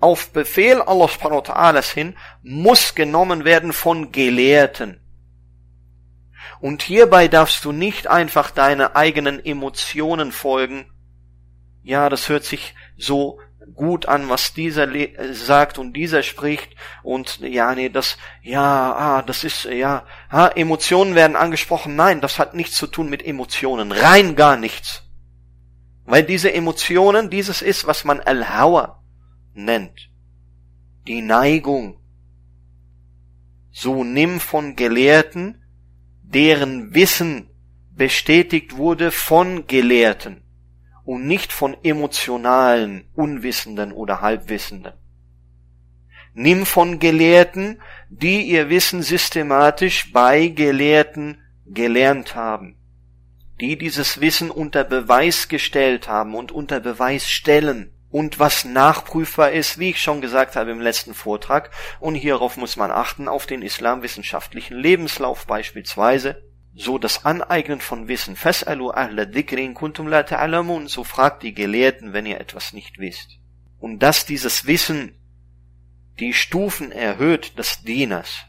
[0.00, 5.00] auf Befehl Allah subhanahu hin, muss genommen werden von Gelehrten.
[6.60, 10.86] Und hierbei darfst du nicht einfach deine eigenen Emotionen folgen.
[11.82, 13.40] Ja, das hört sich so
[13.74, 14.88] gut an, was dieser
[15.32, 21.14] sagt und dieser spricht und ja, nee, das, ja, ah, das ist, ja, ah, Emotionen
[21.14, 21.96] werden angesprochen.
[21.96, 23.92] Nein, das hat nichts zu tun mit Emotionen.
[23.92, 25.02] Rein gar nichts.
[26.04, 29.02] Weil diese Emotionen, dieses ist, was man Al-Hawa
[29.54, 30.10] nennt.
[31.06, 32.00] Die Neigung.
[33.72, 35.62] So nimm von Gelehrten,
[36.22, 37.50] deren Wissen
[37.90, 40.45] bestätigt wurde von Gelehrten
[41.06, 44.92] und nicht von emotionalen, Unwissenden oder Halbwissenden.
[46.34, 47.80] Nimm von Gelehrten,
[48.10, 52.76] die ihr Wissen systematisch bei Gelehrten gelernt haben,
[53.60, 57.92] die dieses Wissen unter Beweis gestellt haben und unter Beweis stellen.
[58.10, 62.76] Und was nachprüfbar ist, wie ich schon gesagt habe im letzten Vortrag, und hierauf muss
[62.76, 66.42] man achten, auf den islamwissenschaftlichen Lebenslauf beispielsweise,
[66.76, 68.36] so das Aneignen von Wissen.
[68.36, 70.88] Fas'alu ahla dhikrin kuntum la ta'lamun.
[70.88, 73.38] So fragt die Gelehrten, wenn ihr etwas nicht wisst.
[73.78, 75.14] Und dass dieses Wissen
[76.20, 78.44] die Stufen erhöht des Dieners,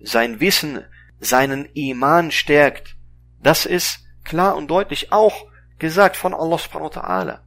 [0.00, 0.84] sein Wissen,
[1.18, 2.96] seinen Iman stärkt,
[3.42, 5.46] das ist klar und deutlich auch
[5.78, 7.38] gesagt von Allah subhanahu wa ta'ala.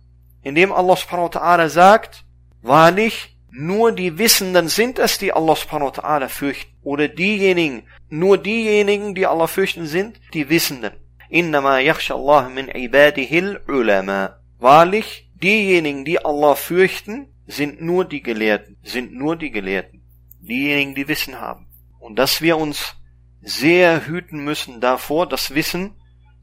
[0.41, 2.25] Indem Allah subhanahu wa ta'ala sagt,
[2.61, 6.73] wahrlich, nur die Wissenden sind es, die Allah subhanahu wa ta'ala fürchten.
[6.81, 10.93] Oder diejenigen, nur diejenigen, die Allah fürchten, sind die Wissenden.
[11.29, 14.39] Innama Allah min ibadihil ulama.
[14.57, 20.01] Wahrlich, diejenigen, die Allah fürchten, sind nur die Gelehrten, sind nur die Gelehrten.
[20.39, 21.67] Diejenigen, die Wissen haben.
[21.99, 22.95] Und dass wir uns
[23.41, 25.93] sehr hüten müssen davor, das Wissen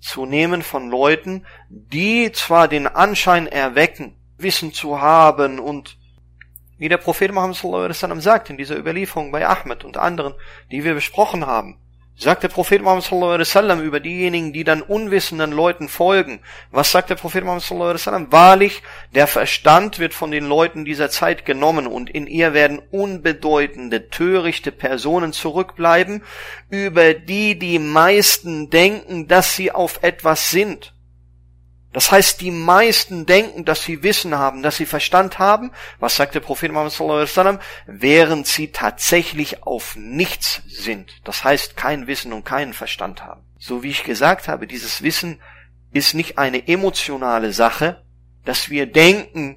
[0.00, 5.98] zu nehmen von Leuten, die zwar den Anschein erwecken, Wissen zu haben und
[6.80, 10.32] Wie der Prophet Muhammad wasallam sagt in dieser Überlieferung bei Ahmed und anderen,
[10.70, 11.76] die wir besprochen haben,
[12.16, 16.40] sagt der Prophet Muhammad wasallam über diejenigen, die dann unwissenden Leuten folgen.
[16.70, 18.32] Was sagt der Prophet Muhammad wasallam?
[18.32, 18.82] Wahrlich,
[19.14, 24.72] der Verstand wird von den Leuten dieser Zeit genommen und in ihr werden unbedeutende, törichte
[24.72, 26.22] Personen zurückbleiben,
[26.70, 30.94] über die die meisten denken, dass sie auf etwas sind.
[31.92, 35.72] Das heißt, die meisten denken, dass sie Wissen haben, dass sie Verstand haben.
[35.98, 37.58] Was sagt der Prophet Muhammad sallallahu alaihi wasallam?
[37.86, 41.12] Während sie tatsächlich auf nichts sind.
[41.24, 43.42] Das heißt, kein Wissen und keinen Verstand haben.
[43.58, 45.40] So wie ich gesagt habe, dieses Wissen
[45.92, 48.04] ist nicht eine emotionale Sache,
[48.44, 49.56] dass wir denken,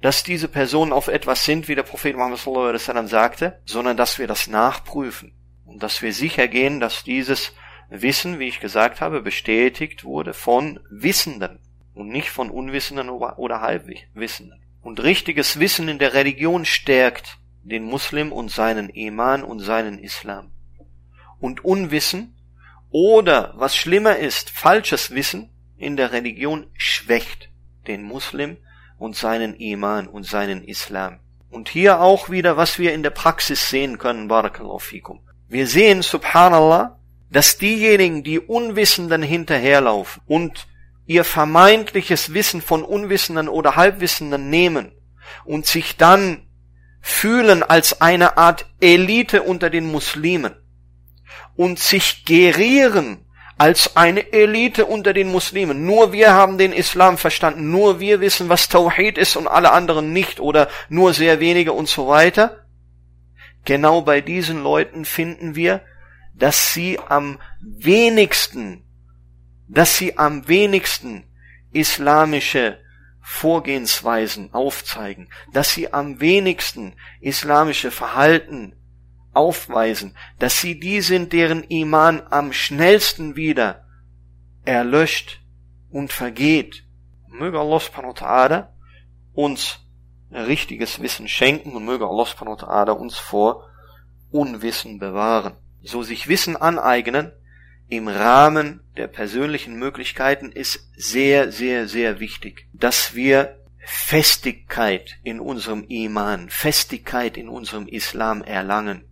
[0.00, 3.96] dass diese Personen auf etwas sind, wie der Prophet Muhammad sallallahu alaihi wasallam sagte, sondern
[3.96, 7.52] dass wir das nachprüfen und dass wir sicher gehen, dass dieses
[7.88, 11.58] Wissen, wie ich gesagt habe, bestätigt wurde von Wissenden
[11.94, 14.60] und nicht von Unwissenden oder Halbwissenden.
[14.82, 20.50] Und richtiges Wissen in der Religion stärkt den Muslim und seinen Iman und seinen Islam.
[21.40, 22.34] Und Unwissen
[22.90, 27.50] oder, was schlimmer ist, falsches Wissen in der Religion schwächt
[27.86, 28.56] den Muslim
[28.98, 31.20] und seinen Iman und seinen Islam.
[31.50, 35.20] Und hier auch wieder, was wir in der Praxis sehen können, Barakallahu fikum.
[35.48, 36.98] Wir sehen, subhanallah,
[37.34, 40.68] dass diejenigen, die Unwissenden hinterherlaufen und
[41.06, 44.92] ihr vermeintliches Wissen von Unwissenden oder Halbwissenden nehmen
[45.44, 46.46] und sich dann
[47.00, 50.54] fühlen als eine Art Elite unter den Muslimen
[51.56, 53.26] und sich gerieren
[53.58, 55.84] als eine Elite unter den Muslimen.
[55.84, 60.12] Nur wir haben den Islam verstanden, nur wir wissen, was Tawhid ist und alle anderen
[60.12, 62.64] nicht oder nur sehr wenige und so weiter.
[63.64, 65.82] Genau bei diesen Leuten finden wir
[66.34, 68.84] dass sie am wenigsten,
[69.68, 71.24] dass sie am wenigsten
[71.72, 72.78] islamische
[73.20, 78.76] Vorgehensweisen aufzeigen, dass sie am wenigsten islamische Verhalten
[79.32, 83.86] aufweisen, dass sie die sind, deren Iman am schnellsten wieder
[84.64, 85.40] erlöscht
[85.90, 86.84] und vergeht.
[87.28, 88.66] Möge Allah subhanahu
[89.32, 89.80] uns
[90.30, 93.68] richtiges Wissen schenken und möge Allah subhanahu uns vor
[94.30, 97.32] Unwissen bewahren so sich Wissen aneignen
[97.88, 105.84] im Rahmen der persönlichen Möglichkeiten ist sehr, sehr, sehr wichtig, dass wir Festigkeit in unserem
[105.88, 109.04] Iman, Festigkeit in unserem Islam erlangen,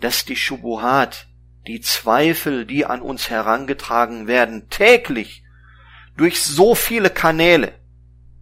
[0.00, 1.28] dass die Schubuhat,
[1.68, 5.44] die Zweifel, die an uns herangetragen werden, täglich
[6.16, 7.74] durch so viele Kanäle,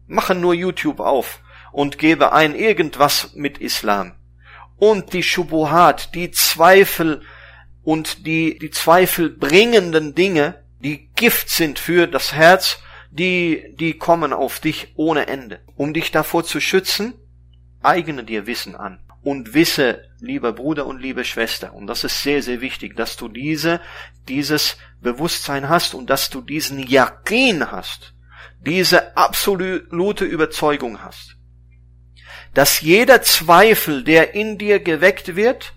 [0.07, 4.14] machen nur YouTube auf und gebe ein irgendwas mit Islam
[4.81, 7.20] und die Schubuhat, die Zweifel
[7.83, 12.78] und die, die Zweifel bringenden Dinge, die Gift sind für das Herz,
[13.11, 15.61] die, die kommen auf dich ohne Ende.
[15.76, 17.14] Um dich davor zu schützen,
[17.83, 19.01] eigne dir Wissen an.
[19.22, 23.28] Und wisse, lieber Bruder und liebe Schwester, und das ist sehr, sehr wichtig, dass du
[23.28, 23.83] diese,
[24.28, 28.14] dieses Bewusstsein hast und dass du diesen Yakin hast,
[28.64, 31.37] diese absolute Überzeugung hast
[32.55, 35.74] dass jeder Zweifel, der in dir geweckt wird,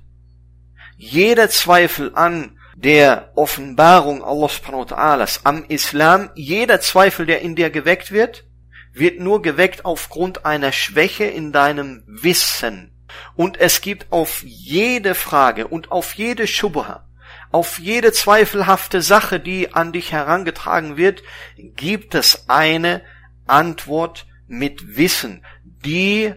[0.97, 7.55] jeder Zweifel an der Offenbarung Allah subhanahu wa ta'ala, am Islam, jeder Zweifel, der in
[7.55, 8.45] dir geweckt wird,
[8.93, 12.91] wird nur geweckt aufgrund einer Schwäche in deinem Wissen.
[13.35, 17.07] Und es gibt auf jede Frage und auf jede Schubha,
[17.51, 21.21] auf jede zweifelhafte Sache, die an dich herangetragen wird,
[21.55, 23.03] gibt es eine
[23.45, 26.33] Antwort mit Wissen, die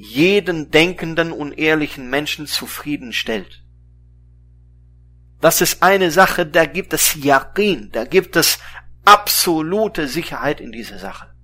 [0.00, 3.64] jeden denkenden und ehrlichen Menschen zufriedenstellt.
[5.40, 8.60] Das ist eine Sache, da gibt es Yaqin, da gibt es
[9.04, 11.34] absolute Sicherheit in dieser Sache.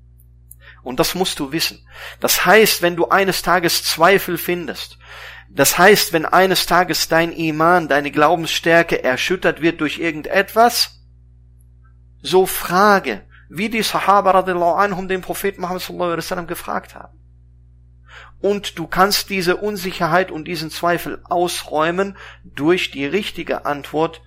[0.85, 1.85] Und das musst du wissen.
[2.21, 4.99] Das heißt, wenn du eines Tages Zweifel findest,
[5.51, 11.01] das heißt, wenn eines Tages dein Iman, deine Glaubensstärke erschüttert wird durch irgendetwas,
[12.23, 17.24] so frage, wie die Sahaba radiallahu anhum den Propheten Muhammad sallallahu alaihi wasallam gefragt haben
[18.45, 24.21] und du kannst diese Unsicherheit und diesen Zweifel ausräumen durch die richtige Antwort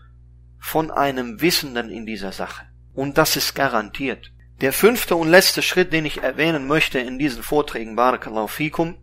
[0.58, 2.66] von einem Wissenden in dieser Sache.
[2.96, 4.32] Und das ist garantiert.
[4.60, 8.98] Der fünfte und letzte Schritt, den ich erwähnen möchte in diesen Vorträgen Barakallahu fikum,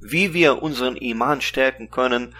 [0.00, 2.34] wie wir unseren Iman stärken können,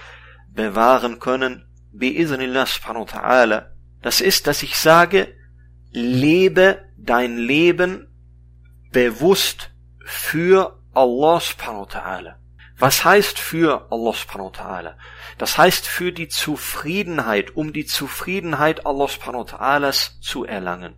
[0.53, 3.67] bewahren können, bi'iznillah subhanahu ta'ala,
[4.03, 5.37] das ist, dass ich sage,
[5.93, 8.09] lebe dein Leben
[8.91, 9.71] bewusst
[10.05, 12.37] für Allah subhanahu wa ta'ala.
[12.79, 14.97] Was heißt für Allah subhanahu wa ta'ala?
[15.39, 20.95] Das heißt für die Zufriedenheit, um die Zufriedenheit Allah subhanahu wa ta'ala zu erlangen.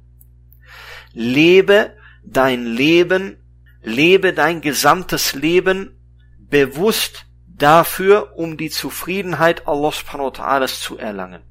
[1.12, 3.38] Lebe dein Leben
[3.82, 5.98] lebe dein gesamtes Leben
[6.38, 11.42] bewusst dafür, um die Zufriedenheit Allah subhanahu wa ta'ala zu erlangen.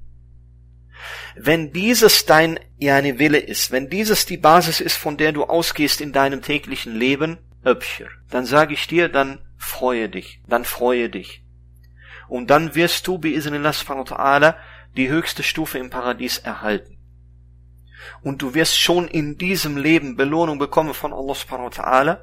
[1.35, 6.01] Wenn dieses dein yani Wille ist, wenn dieses die Basis ist, von der du ausgehst
[6.01, 7.37] in deinem täglichen Leben,
[8.29, 11.43] dann sage ich dir, dann freue dich, dann freue dich.
[12.27, 14.55] Und dann wirst du, bi subhanahu wa ta'ala,
[14.95, 16.97] die höchste Stufe im Paradies erhalten.
[18.21, 22.19] Und du wirst schon in diesem Leben Belohnung bekommen von Allah subhanahu wa ta'ala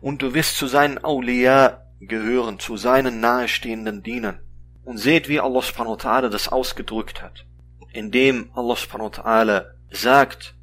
[0.00, 4.40] und du wirst zu seinen Awliya gehören, zu seinen nahestehenden Dienern.
[4.84, 7.46] Und seht, wie Allah subhanahu wa ta'ala das ausgedrückt hat,
[7.92, 10.54] indem Allah subhanahu wa ta'ala sagt,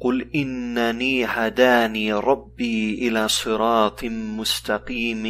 [0.00, 5.24] قل إنني هداني ربي إلى صراط مستقيم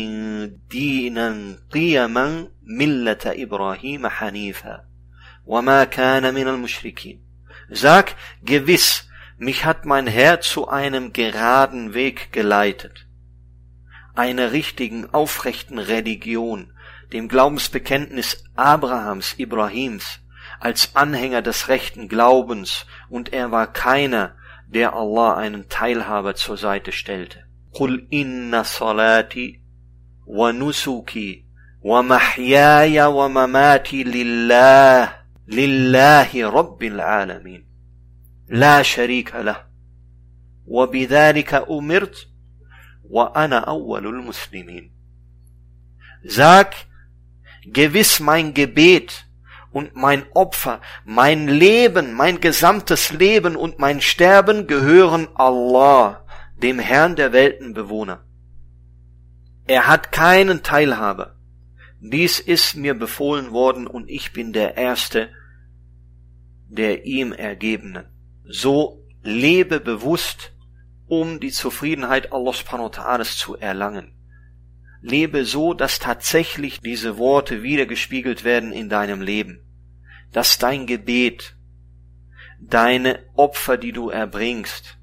[0.71, 4.85] دينا قيما ملة إبراهيم حنيفا
[5.45, 7.23] وما كان من المشركين
[7.71, 13.07] Sag gewiss, mich hat mein Herr zu einem geraden Weg geleitet,
[14.15, 16.73] einer richtigen, aufrechten Religion,
[17.13, 20.21] dem Glaubensbekenntnis Abrahams, Ibrahims,
[20.61, 24.37] als Anhänger des rechten Glaubens, und er war keiner,
[24.68, 27.48] der Allah einen Teilhaber zur Seite stellte.
[27.74, 29.62] قل إن صلاتي
[30.26, 31.46] ونسكي
[31.82, 35.16] ومحياي ومماتي لله
[35.48, 37.66] لله رب العالمين.
[38.50, 39.68] لا شريك له.
[40.66, 42.28] وبذلك أمرت
[43.10, 44.92] وأنا أول المسلمين.
[46.26, 46.74] Sag,
[47.66, 49.27] gewiss mein Gebet
[49.78, 56.26] und mein Opfer, mein Leben, mein gesamtes Leben und mein Sterben gehören Allah,
[56.64, 58.26] dem Herrn der Weltenbewohner.
[59.68, 61.36] Er hat keinen Teilhaber.
[62.00, 65.30] Dies ist mir befohlen worden und ich bin der Erste
[66.70, 68.08] der ihm Ergebenen.
[68.46, 70.54] So lebe bewusst,
[71.06, 74.14] um die Zufriedenheit Allah subhanahu wa zu erlangen.
[75.02, 79.67] Lebe so, dass tatsächlich diese Worte wiedergespiegelt werden in deinem Leben.
[80.32, 81.56] Dass dein Gebet,
[82.60, 84.98] deine Opfer, die du erbringst,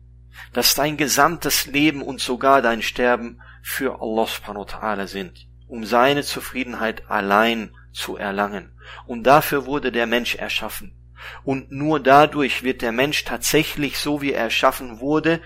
[0.53, 5.85] dass dein gesamtes Leben und sogar dein Sterben für Allah subhanahu wa ta'ala sind, um
[5.85, 8.72] seine Zufriedenheit allein zu erlangen.
[9.07, 10.95] Und dafür wurde der Mensch erschaffen.
[11.43, 15.41] Und nur dadurch wird der Mensch tatsächlich, so wie er erschaffen wurde,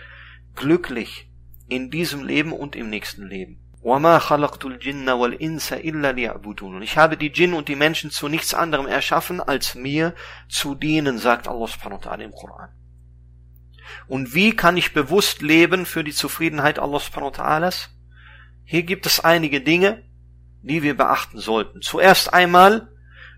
[0.57, 1.31] glücklich
[1.69, 3.61] in diesem Leben und im nächsten Leben.
[6.77, 10.15] Und ich habe die Djinn und die Menschen zu nichts anderem erschaffen, als mir
[10.49, 12.71] zu dienen, sagt Allah subhanahu wa ta'ala im Koran.
[14.09, 17.89] Und wie kann ich bewusst leben für die Zufriedenheit Allah subhanahu wa ta'ala?
[18.65, 20.03] Hier gibt es einige Dinge,
[20.63, 21.81] die wir beachten sollten.
[21.81, 22.89] Zuerst einmal,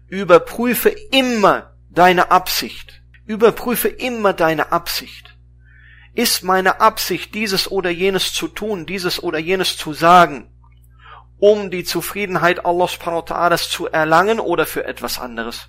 [0.08, 3.02] überprüfe immer deine Absicht.
[3.26, 5.29] Überprüfe immer deine Absicht.
[6.14, 10.50] Ist meine Absicht, dieses oder jenes zu tun, dieses oder jenes zu sagen,
[11.38, 15.68] um die Zufriedenheit Allahs Parotadas zu erlangen oder für etwas anderes?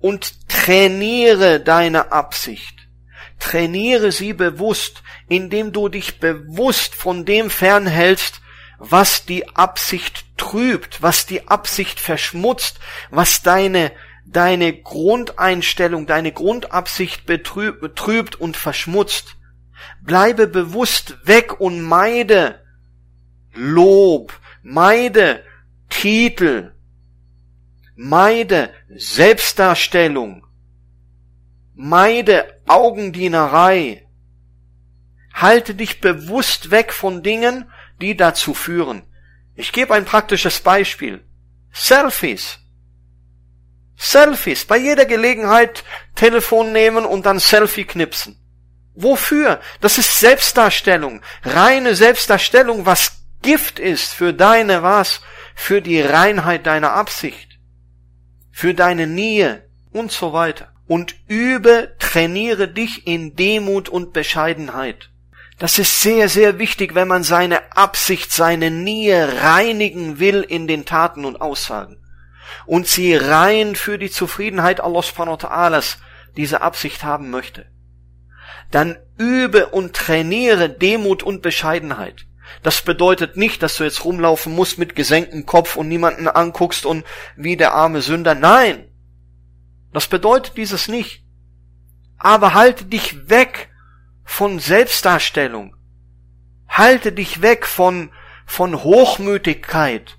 [0.00, 2.74] Und trainiere deine Absicht.
[3.38, 8.40] Trainiere sie bewusst, indem du dich bewusst von dem fernhältst,
[8.78, 12.80] was die Absicht trübt, was die Absicht verschmutzt,
[13.10, 13.92] was deine
[14.32, 19.36] deine Grundeinstellung, deine Grundabsicht betrübt, und verschmutzt.
[20.02, 22.60] Bleibe bewusst weg und meide
[23.54, 24.32] Lob,
[24.62, 25.42] meide
[25.88, 26.72] Titel,
[27.96, 30.46] meide Selbstdarstellung,
[31.74, 34.06] meide Augendienerei.
[35.34, 39.02] Halte dich bewusst weg von Dingen, die dazu führen.
[39.54, 41.24] Ich gebe ein praktisches Beispiel.
[41.72, 42.59] Selfies.
[44.02, 44.64] Selfies.
[44.64, 48.38] Bei jeder Gelegenheit Telefon nehmen und dann Selfie knipsen.
[48.94, 49.60] Wofür?
[49.82, 51.20] Das ist Selbstdarstellung.
[51.44, 55.20] Reine Selbstdarstellung, was Gift ist für deine was?
[55.54, 57.58] Für die Reinheit deiner Absicht.
[58.50, 60.72] Für deine Nähe und so weiter.
[60.86, 65.10] Und übe, trainiere dich in Demut und Bescheidenheit.
[65.58, 70.86] Das ist sehr, sehr wichtig, wenn man seine Absicht, seine Nähe reinigen will in den
[70.86, 71.99] Taten und Aussagen
[72.66, 75.80] und sie rein für die Zufriedenheit Allah subhanahu wa
[76.36, 77.66] diese Absicht haben möchte,
[78.70, 82.26] dann übe und trainiere Demut und Bescheidenheit.
[82.62, 87.04] Das bedeutet nicht, dass du jetzt rumlaufen musst mit gesenktem Kopf und niemanden anguckst und
[87.36, 88.34] wie der arme Sünder.
[88.34, 88.88] Nein!
[89.92, 91.24] Das bedeutet dieses nicht.
[92.18, 93.70] Aber halte dich weg
[94.24, 95.74] von Selbstdarstellung.
[96.68, 98.10] Halte dich weg von,
[98.46, 100.18] von Hochmütigkeit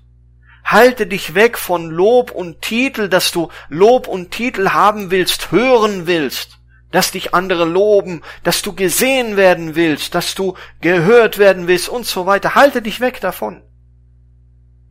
[0.72, 6.06] Halte dich weg von Lob und Titel, dass du Lob und Titel haben willst, hören
[6.06, 6.58] willst.
[6.92, 12.06] dass dich andere loben, dass du gesehen werden willst, dass du gehört werden willst und
[12.06, 12.54] so weiter.
[12.54, 13.62] Halte dich weg davon.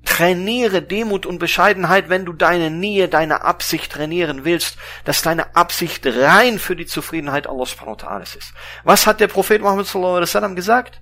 [0.04, 6.06] Trainiere Demut und Bescheidenheit, wenn du deine Nähe, deine Absicht trainieren willst, dass deine Absicht
[6.06, 8.54] rein für die Zufriedenheit Allah subhanahu ist.
[8.84, 11.02] Was hat der Prophet Muhammad sallallahu alaihi wasallam gesagt?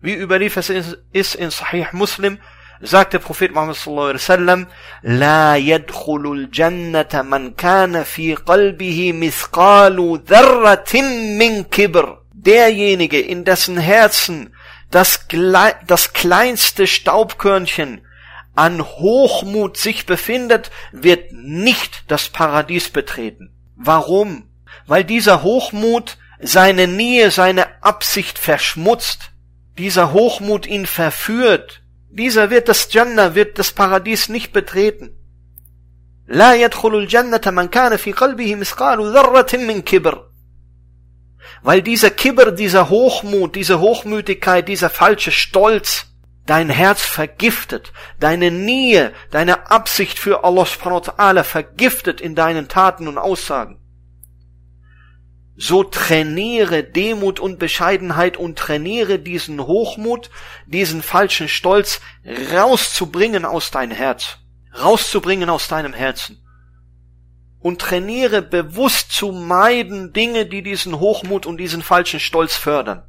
[0.00, 2.38] Wie überliefert es ist in Sahih Muslim,
[2.82, 4.66] sagt der Prophet Muhammad sallallahu alaihi wasallam,
[5.02, 12.18] La yadkhulul jannata man kana fi qalbihi mithqalu dharratin min kibr.
[12.32, 14.52] Derjenige, in dessen Herzen
[14.90, 15.26] das,
[15.86, 18.02] das kleinste Staubkörnchen
[18.54, 23.54] an Hochmut sich befindet, wird nicht das Paradies betreten.
[23.76, 24.50] Warum?
[24.86, 29.30] Weil dieser Hochmut seine Nähe, seine Absicht verschmutzt,
[29.78, 35.13] dieser Hochmut ihn verführt, Dieser wird das Jannah, wird das Paradies nicht betreten.
[36.27, 40.27] لا يدخل الجنة من كان في قلبه مثقال ذرة من كبر
[41.63, 46.05] weil dieser Kibber, dieser Hochmut, diese Hochmütigkeit, dieser falsche Stolz
[46.45, 52.67] dein Herz vergiftet, deine Nähe, deine Absicht für Allah subhanahu wa ta'ala vergiftet in deinen
[52.67, 53.79] Taten und Aussagen.
[55.64, 60.28] So trainiere Demut und Bescheidenheit und trainiere diesen Hochmut,
[60.66, 62.00] diesen falschen Stolz
[62.52, 64.38] rauszubringen aus deinem Herz,
[64.76, 66.44] rauszubringen aus deinem Herzen
[67.60, 73.04] und trainiere bewusst zu meiden Dinge, die diesen Hochmut und diesen falschen Stolz fördern.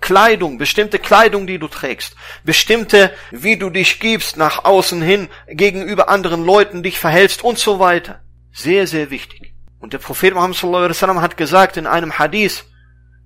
[0.00, 6.08] Kleidung, bestimmte Kleidung, die du trägst, bestimmte, wie du dich gibst nach außen hin, gegenüber
[6.08, 8.24] anderen Leuten dich verhältst und so weiter.
[8.50, 9.51] Sehr, sehr wichtig.
[9.82, 12.64] Und der Prophet Muhammad sallallahu alaihi wasallam hat gesagt in einem Hadith,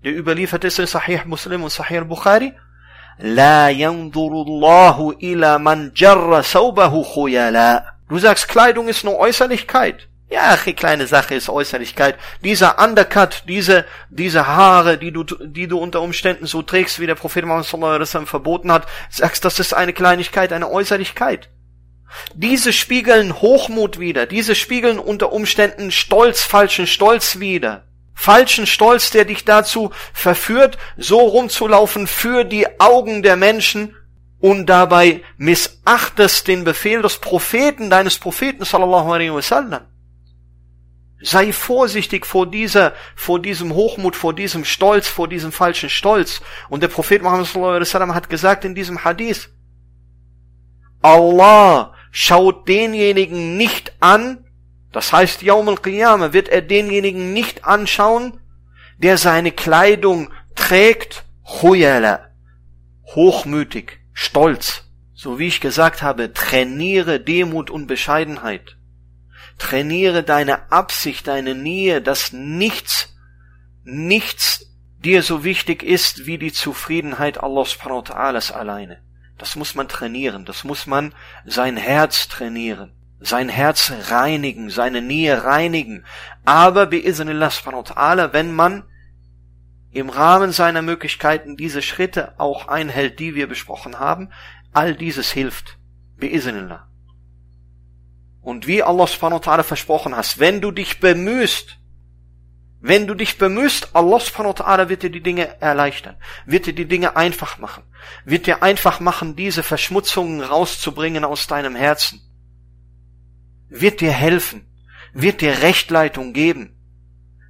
[0.02, 2.54] der überliefert ist in Sahih Muslim und Sahih Bukhari,
[3.18, 7.84] La yandurullahu ila man jarra saubahu khuyala.
[8.08, 10.08] Du sagst, Kleidung ist nur Äußerlichkeit.
[10.30, 12.16] Ja, ach, die kleine Sache ist Äußerlichkeit.
[12.42, 17.14] Dieser Undercut, diese, diese Haare, die du, die du unter Umständen so trägst, wie der
[17.16, 21.50] Prophet Muhammad sallallahu alaihi wasallam verboten hat, sagst, das ist eine Kleinigkeit, eine Äußerlichkeit.
[22.34, 27.84] Diese spiegeln Hochmut wieder, diese spiegeln unter Umständen Stolz, falschen Stolz wieder.
[28.14, 33.94] Falschen Stolz, der dich dazu verführt, so rumzulaufen für die Augen der Menschen
[34.40, 39.82] und dabei missachtest den Befehl des Propheten, deines Propheten sallallahu alaihi wasallam.
[41.20, 46.42] Sei vorsichtig vor dieser, vor diesem Hochmut, vor diesem Stolz, vor diesem falschen Stolz.
[46.68, 47.46] Und der Prophet Muhammad
[47.86, 49.50] sallam, hat gesagt in diesem Hadith,
[51.02, 54.44] Allah schaut denjenigen nicht an,
[54.92, 58.40] das heißt, Yawm al-Qiyamah wird er denjenigen nicht anschauen,
[58.98, 62.30] der seine Kleidung trägt, huyala,
[63.14, 64.84] hochmütig, stolz.
[65.12, 68.76] So wie ich gesagt habe, trainiere Demut und Bescheidenheit.
[69.58, 73.14] Trainiere deine Absicht, deine Nähe, dass nichts,
[73.84, 74.66] nichts
[74.98, 79.02] dir so wichtig ist wie die Zufriedenheit Allah subhanahu wa ta'ala alleine.
[79.38, 81.14] Das muss man trainieren, das muss man
[81.44, 86.04] sein Herz trainieren, sein Herz reinigen, seine Nähe reinigen.
[86.44, 88.84] Aber bi'iznillah subhanahu wa ta'ala, wenn man
[89.90, 94.30] im Rahmen seiner Möglichkeiten diese Schritte auch einhält, die wir besprochen haben,
[94.72, 95.78] all dieses hilft.
[96.18, 96.86] Bi'iznillah.
[98.40, 101.78] Und wie Allah subhanahu wa ta'ala versprochen hast, wenn du dich bemühst,
[102.80, 106.74] wenn du dich bemühst, Allah subhanahu wa ta'ala wird dir die Dinge erleichtern, wird dir
[106.74, 107.82] die Dinge einfach machen,
[108.24, 112.20] wird dir einfach machen, diese Verschmutzungen rauszubringen aus deinem Herzen,
[113.68, 114.66] wird dir helfen,
[115.12, 116.76] wird dir Rechtleitung geben,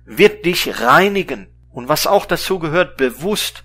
[0.04, 1.48] wird dich reinigen.
[1.70, 3.64] Und was auch dazu gehört, bewusst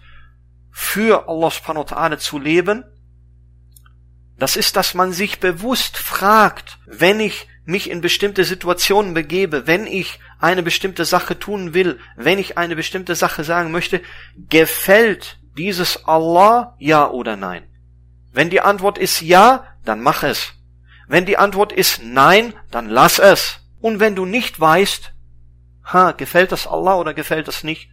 [0.72, 2.84] für Allah subhanahu wa ta'ala zu leben
[4.42, 9.86] das ist, dass man sich bewusst fragt, wenn ich mich in bestimmte Situationen begebe, wenn
[9.86, 14.02] ich eine bestimmte Sache tun will, wenn ich eine bestimmte Sache sagen möchte,
[14.50, 17.68] gefällt dieses Allah ja oder nein?
[18.32, 20.54] Wenn die Antwort ist ja, dann mach es.
[21.08, 23.60] Wenn die Antwort ist nein, dann lass es.
[23.82, 25.14] Und wenn du nicht weißt,
[25.92, 27.90] ha, gefällt das Allah oder gefällt das nicht,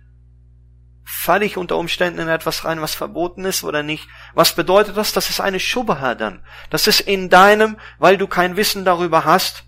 [1.02, 4.08] falle ich unter Umständen in etwas rein, was verboten ist oder nicht?
[4.34, 5.12] Was bedeutet das?
[5.12, 6.44] Das ist eine Schubha dann.
[6.70, 9.64] Das ist in deinem, weil du kein Wissen darüber hast,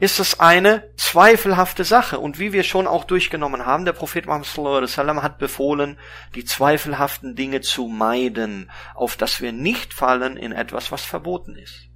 [0.00, 2.18] ist es eine zweifelhafte Sache.
[2.18, 5.98] Und wie wir schon auch durchgenommen haben, der Prophet Muhammad hat befohlen,
[6.34, 11.90] die zweifelhaften Dinge zu meiden, auf dass wir nicht fallen in etwas, was verboten ist.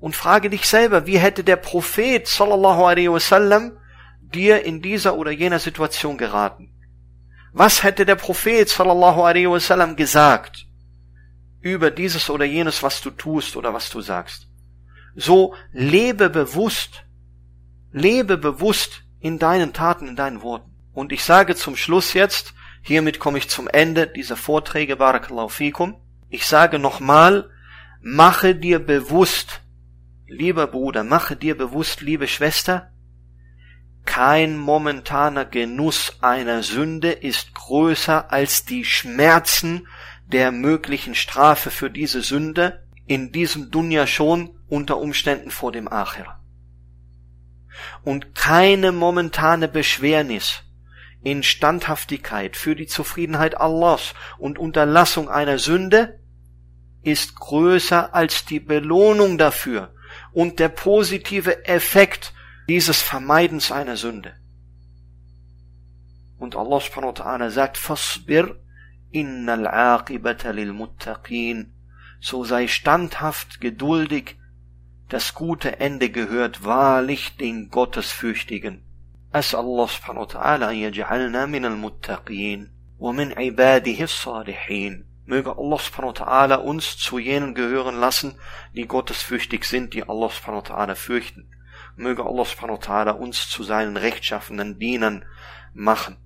[0.00, 3.78] Und frage dich selber, wie hätte der Prophet sallallahu alaihi wasallam
[4.20, 6.74] dir in dieser oder jener Situation geraten?
[7.52, 10.66] Was hätte der Prophet sallallahu alaihi wasallam gesagt
[11.60, 14.47] über dieses oder jenes, was du tust oder was du sagst?
[15.20, 17.04] So lebe bewusst,
[17.90, 20.70] lebe bewusst in deinen Taten, in deinen Worten.
[20.92, 25.96] Und ich sage zum Schluss jetzt, hiermit komme ich zum Ende dieser Vorträge, Barakallahu fikum.
[26.28, 27.50] Ich sage nochmal,
[28.00, 29.62] mache dir bewusst,
[30.28, 32.92] lieber Bruder, mache dir bewusst, liebe Schwester,
[34.04, 39.88] kein momentaner Genuss einer Sünde ist größer als die Schmerzen
[40.26, 46.40] der möglichen Strafe für diese Sünde in diesem Dunja schon unter Umständen vor dem Achira.
[48.02, 50.62] Und keine momentane Beschwernis
[51.22, 56.20] in Standhaftigkeit für die Zufriedenheit Allahs und Unterlassung einer Sünde
[57.02, 59.94] ist größer als die Belohnung dafür
[60.32, 62.32] und der positive Effekt
[62.68, 64.34] dieses Vermeidens einer Sünde.
[66.38, 68.60] Und Allah subhanahu wa ta'ala sagt, Fasbir
[69.10, 70.72] innal aqibata lil.
[72.20, 74.37] So sei standhaft, geduldig,
[75.09, 78.81] das gute Ende gehört wahrlich den Gottesfürchtigen.
[79.35, 86.25] أسأل الله سبحانه وتعالى أن يجعلنا من المتقين ومن عباده الصالحين Möge Allah subhanahu wa
[86.25, 88.35] ta'ala uns zu jenen gehören lassen,
[88.73, 91.47] die gottesfürchtig sind, die Allah subhanahu wa ta'ala fürchten.
[91.95, 95.23] Möge Allah subhanahu wa ta'ala uns zu seinen rechtschaffenen Dienern
[95.73, 96.17] machen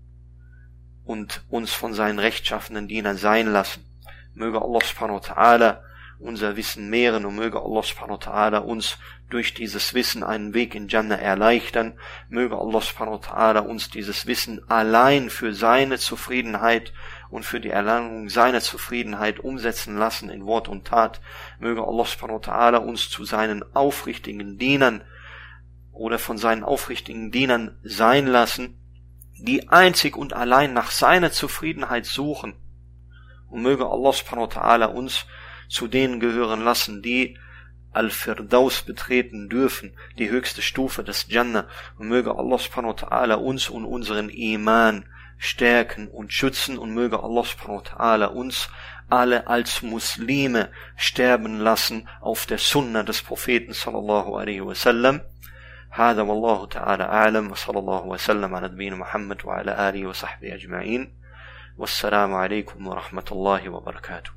[1.05, 3.85] und uns von seinen rechtschaffenen Dienern sein lassen.
[4.33, 5.81] Möge Allah subhanahu wa ta'ala
[6.22, 10.74] unser Wissen mehren und möge Allah subhanahu wa ta'ala uns durch dieses Wissen einen Weg
[10.74, 11.94] in Jannah erleichtern.
[12.28, 16.92] Möge Allah subhanahu wa ta'ala uns dieses Wissen allein für seine Zufriedenheit
[17.30, 21.20] und für die Erlangung seiner Zufriedenheit umsetzen lassen in Wort und Tat.
[21.58, 25.02] Möge Allah subhanahu wa ta'ala uns zu seinen aufrichtigen Dienern
[25.92, 28.78] oder von seinen aufrichtigen Dienern sein lassen,
[29.38, 32.54] die einzig und allein nach seiner Zufriedenheit suchen.
[33.48, 35.26] Und möge Allah subhanahu wa ta'ala uns
[35.71, 37.37] zu denen gehören lassen, die
[37.93, 41.67] Al-Firdaus betreten dürfen, die höchste Stufe des Jannah.
[41.97, 45.05] Und möge Allah subhanahu wa ta'ala uns und unseren Iman
[45.37, 48.69] stärken und schützen und möge Allah subhanahu wa ta'ala uns
[49.09, 55.21] alle als Muslime sterben lassen auf der Sunna des Propheten sallallahu alaihi wasallam.
[55.89, 61.17] هذا والله تعالى أعلم وصلى الله وسلم على نبينا محمد وعلى آله وصحبه أجمعين
[61.77, 64.31] والسلام عليكم ورحمة الله وبركاته